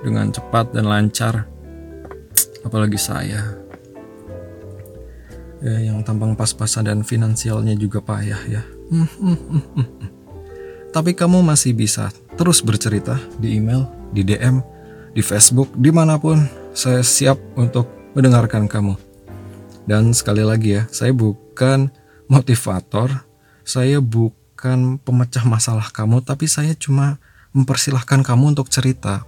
dengan 0.00 0.32
cepat 0.32 0.72
dan 0.72 0.88
lancar. 0.88 1.44
Apalagi 2.64 2.96
saya. 2.96 3.52
Ya 5.60 5.76
yang 5.92 6.00
tampang 6.00 6.32
pas-pasan 6.32 6.88
dan 6.88 7.04
finansialnya 7.04 7.76
juga 7.76 8.00
payah 8.00 8.40
ya. 8.48 8.64
Tapi 10.96 11.12
kamu 11.12 11.44
masih 11.44 11.76
bisa 11.76 12.08
terus 12.36 12.60
bercerita 12.60 13.16
di 13.40 13.56
email, 13.56 13.88
di 14.12 14.22
DM, 14.22 14.60
di 15.16 15.24
Facebook, 15.24 15.72
di 15.76 15.88
mana 15.88 16.20
pun 16.20 16.44
saya 16.76 17.00
siap 17.00 17.40
untuk 17.56 17.88
mendengarkan 18.12 18.68
kamu. 18.68 18.94
Dan 19.88 20.12
sekali 20.12 20.44
lagi 20.44 20.76
ya, 20.76 20.84
saya 20.92 21.16
bukan 21.16 21.88
motivator, 22.28 23.24
saya 23.64 23.98
bukan 24.04 25.00
pemecah 25.00 25.44
masalah 25.48 25.88
kamu, 25.88 26.20
tapi 26.20 26.44
saya 26.44 26.76
cuma 26.76 27.16
mempersilahkan 27.56 28.20
kamu 28.20 28.52
untuk 28.52 28.68
cerita. 28.68 29.24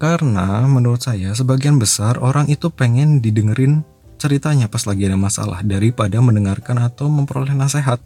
Karena 0.00 0.64
menurut 0.64 1.00
saya 1.00 1.32
sebagian 1.36 1.76
besar 1.76 2.16
orang 2.20 2.48
itu 2.48 2.72
pengen 2.72 3.20
didengerin 3.20 3.84
ceritanya 4.20 4.68
pas 4.68 4.84
lagi 4.84 5.08
ada 5.08 5.16
masalah 5.16 5.64
daripada 5.64 6.20
mendengarkan 6.20 6.80
atau 6.80 7.08
memperoleh 7.08 7.56
nasihat. 7.56 8.00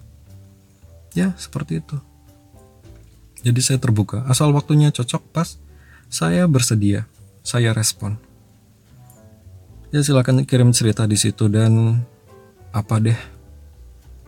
Ya, 1.15 1.35
seperti 1.39 1.83
itu. 1.83 1.99
Jadi 3.45 3.61
saya 3.61 3.79
terbuka, 3.79 4.25
asal 4.25 4.51
waktunya 4.57 4.89
cocok 4.89 5.23
pas, 5.29 5.61
saya 6.09 6.49
bersedia, 6.49 7.05
saya 7.45 7.77
respon. 7.77 8.17
Ya 9.93 10.01
silakan 10.01 10.49
kirim 10.49 10.73
cerita 10.73 11.05
di 11.05 11.15
situ 11.15 11.47
dan 11.47 12.03
apa 12.75 12.99
deh 12.99 13.21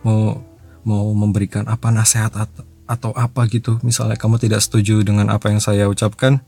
mau 0.05 0.39
mau 0.87 1.11
memberikan 1.11 1.67
apa 1.67 1.91
nasihat 1.91 2.31
atau, 2.31 2.63
atau 2.87 3.11
apa 3.11 3.43
gitu. 3.51 3.75
Misalnya 3.83 4.15
kamu 4.15 4.39
tidak 4.39 4.63
setuju 4.63 5.03
dengan 5.03 5.27
apa 5.27 5.51
yang 5.51 5.59
saya 5.59 5.91
ucapkan, 5.91 6.39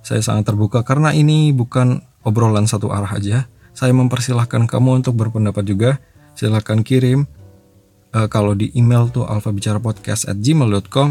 saya 0.00 0.24
sangat 0.24 0.48
terbuka 0.48 0.80
karena 0.80 1.12
ini 1.12 1.52
bukan 1.52 2.00
obrolan 2.24 2.64
satu 2.64 2.88
arah 2.88 3.12
aja. 3.12 3.44
Saya 3.76 3.92
mempersilahkan 3.92 4.64
kamu 4.64 5.04
untuk 5.04 5.20
berpendapat 5.20 5.64
juga. 5.68 5.90
Silahkan 6.32 6.80
kirim 6.80 7.28
uh, 8.16 8.28
kalau 8.32 8.56
di 8.56 8.72
email 8.72 9.12
tuh 9.12 9.28
alfabicarapodcast@gmail.com. 9.28 11.08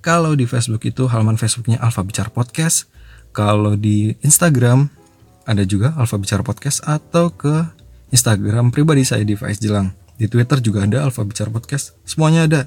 Kalau 0.00 0.32
di 0.32 0.48
Facebook 0.48 0.80
itu 0.88 1.04
halaman 1.06 1.36
Facebooknya 1.36 1.80
Alfa 1.80 2.00
Bicara 2.00 2.32
Podcast. 2.32 2.88
Kalau 3.36 3.76
di 3.76 4.16
Instagram 4.24 4.88
ada 5.44 5.62
juga 5.64 5.92
Alfa 5.96 6.16
Bicara 6.16 6.40
Podcast 6.40 6.80
atau 6.88 7.28
ke 7.30 7.68
Instagram 8.10 8.72
pribadi 8.74 9.04
saya 9.04 9.22
di 9.22 9.36
Faiz 9.36 9.60
Jelang. 9.60 9.92
Di 10.16 10.26
Twitter 10.26 10.58
juga 10.64 10.88
ada 10.88 11.04
Alfa 11.04 11.22
Bicara 11.22 11.52
Podcast. 11.52 11.94
Semuanya 12.08 12.48
ada. 12.48 12.62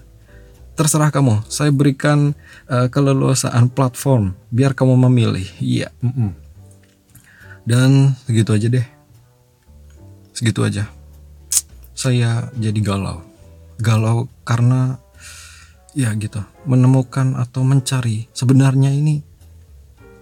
Terserah 0.73 1.13
kamu. 1.13 1.45
Saya 1.49 1.69
berikan 1.69 2.33
uh, 2.69 2.87
keleluasaan 2.89 3.69
platform 3.69 4.33
biar 4.49 4.73
kamu 4.73 4.97
memilih. 5.09 5.45
Iya. 5.61 5.93
Mm 6.01 6.13
-mm. 6.13 6.29
Dan 7.65 8.17
segitu 8.25 8.53
aja 8.53 8.67
deh. 8.69 8.85
Segitu 10.33 10.65
aja 10.65 10.89
saya 11.93 12.49
jadi 12.57 12.79
galau. 12.81 13.21
Galau 13.79 14.27
karena 14.43 14.97
ya 15.93 16.13
gitu, 16.17 16.41
menemukan 16.65 17.37
atau 17.37 17.61
mencari 17.61 18.29
sebenarnya 18.33 18.93
ini 18.93 19.21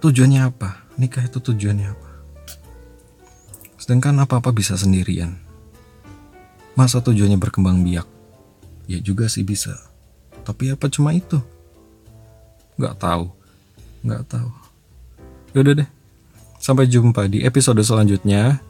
tujuannya 0.04 0.42
apa? 0.48 0.88
Nikah 1.00 1.26
itu 1.26 1.40
tujuannya 1.40 1.88
apa? 1.88 2.10
Sedangkan 3.82 4.22
apa-apa 4.22 4.54
bisa 4.54 4.78
sendirian. 4.78 5.40
Masa 6.78 7.02
tujuannya 7.02 7.40
berkembang 7.42 7.82
biak? 7.82 8.06
Ya 8.86 9.00
juga 9.02 9.26
sih 9.32 9.42
bisa. 9.42 9.76
Tapi 10.46 10.72
apa 10.74 10.92
cuma 10.92 11.16
itu? 11.16 11.42
Gak 12.78 13.02
tahu. 13.02 13.32
Gak 14.06 14.24
tahu. 14.30 14.50
Yaudah 15.58 15.84
deh. 15.84 15.90
Sampai 16.62 16.86
jumpa 16.86 17.26
di 17.26 17.42
episode 17.42 17.82
selanjutnya. 17.82 18.62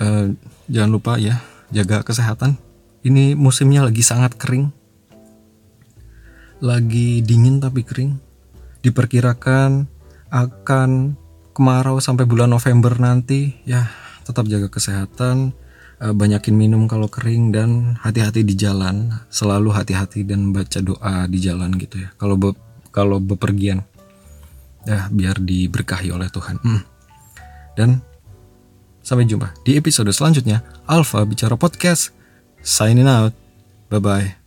Uh, 0.00 0.32
jangan 0.72 0.90
lupa 0.90 1.20
ya 1.20 1.44
jaga 1.68 2.00
kesehatan. 2.00 2.56
Ini 3.04 3.36
musimnya 3.36 3.84
lagi 3.84 4.00
sangat 4.00 4.36
kering. 4.36 4.79
Lagi 6.60 7.24
dingin 7.24 7.58
tapi 7.58 7.84
kering. 7.84 8.20
Diperkirakan 8.80 9.84
akan 10.30 11.16
kemarau 11.56 12.00
sampai 12.00 12.24
bulan 12.24 12.52
November 12.52 12.96
nanti. 13.00 13.56
Ya, 13.64 13.88
tetap 14.24 14.48
jaga 14.48 14.68
kesehatan, 14.68 15.52
eh, 16.00 16.14
banyakin 16.14 16.56
minum 16.56 16.84
kalau 16.88 17.08
kering 17.08 17.52
dan 17.52 17.96
hati-hati 18.00 18.44
di 18.44 18.56
jalan. 18.56 19.12
Selalu 19.32 19.72
hati-hati 19.72 20.24
dan 20.24 20.52
baca 20.52 20.80
doa 20.80 21.24
di 21.28 21.38
jalan 21.40 21.76
gitu 21.76 22.04
ya. 22.04 22.12
Kalau 22.16 22.36
be 22.36 22.52
kalau 22.92 23.18
bepergian. 23.20 23.84
Ya, 24.88 25.12
biar 25.12 25.36
diberkahi 25.36 26.08
oleh 26.08 26.32
Tuhan. 26.32 26.56
Hmm. 26.64 26.80
Dan 27.76 28.00
Sampai 29.00 29.24
jumpa 29.24 29.56
di 29.64 29.80
episode 29.80 30.12
selanjutnya 30.12 30.60
Alpha 30.84 31.24
Bicara 31.24 31.56
Podcast. 31.56 32.12
Signing 32.60 33.08
out. 33.08 33.32
Bye-bye. 33.88 34.39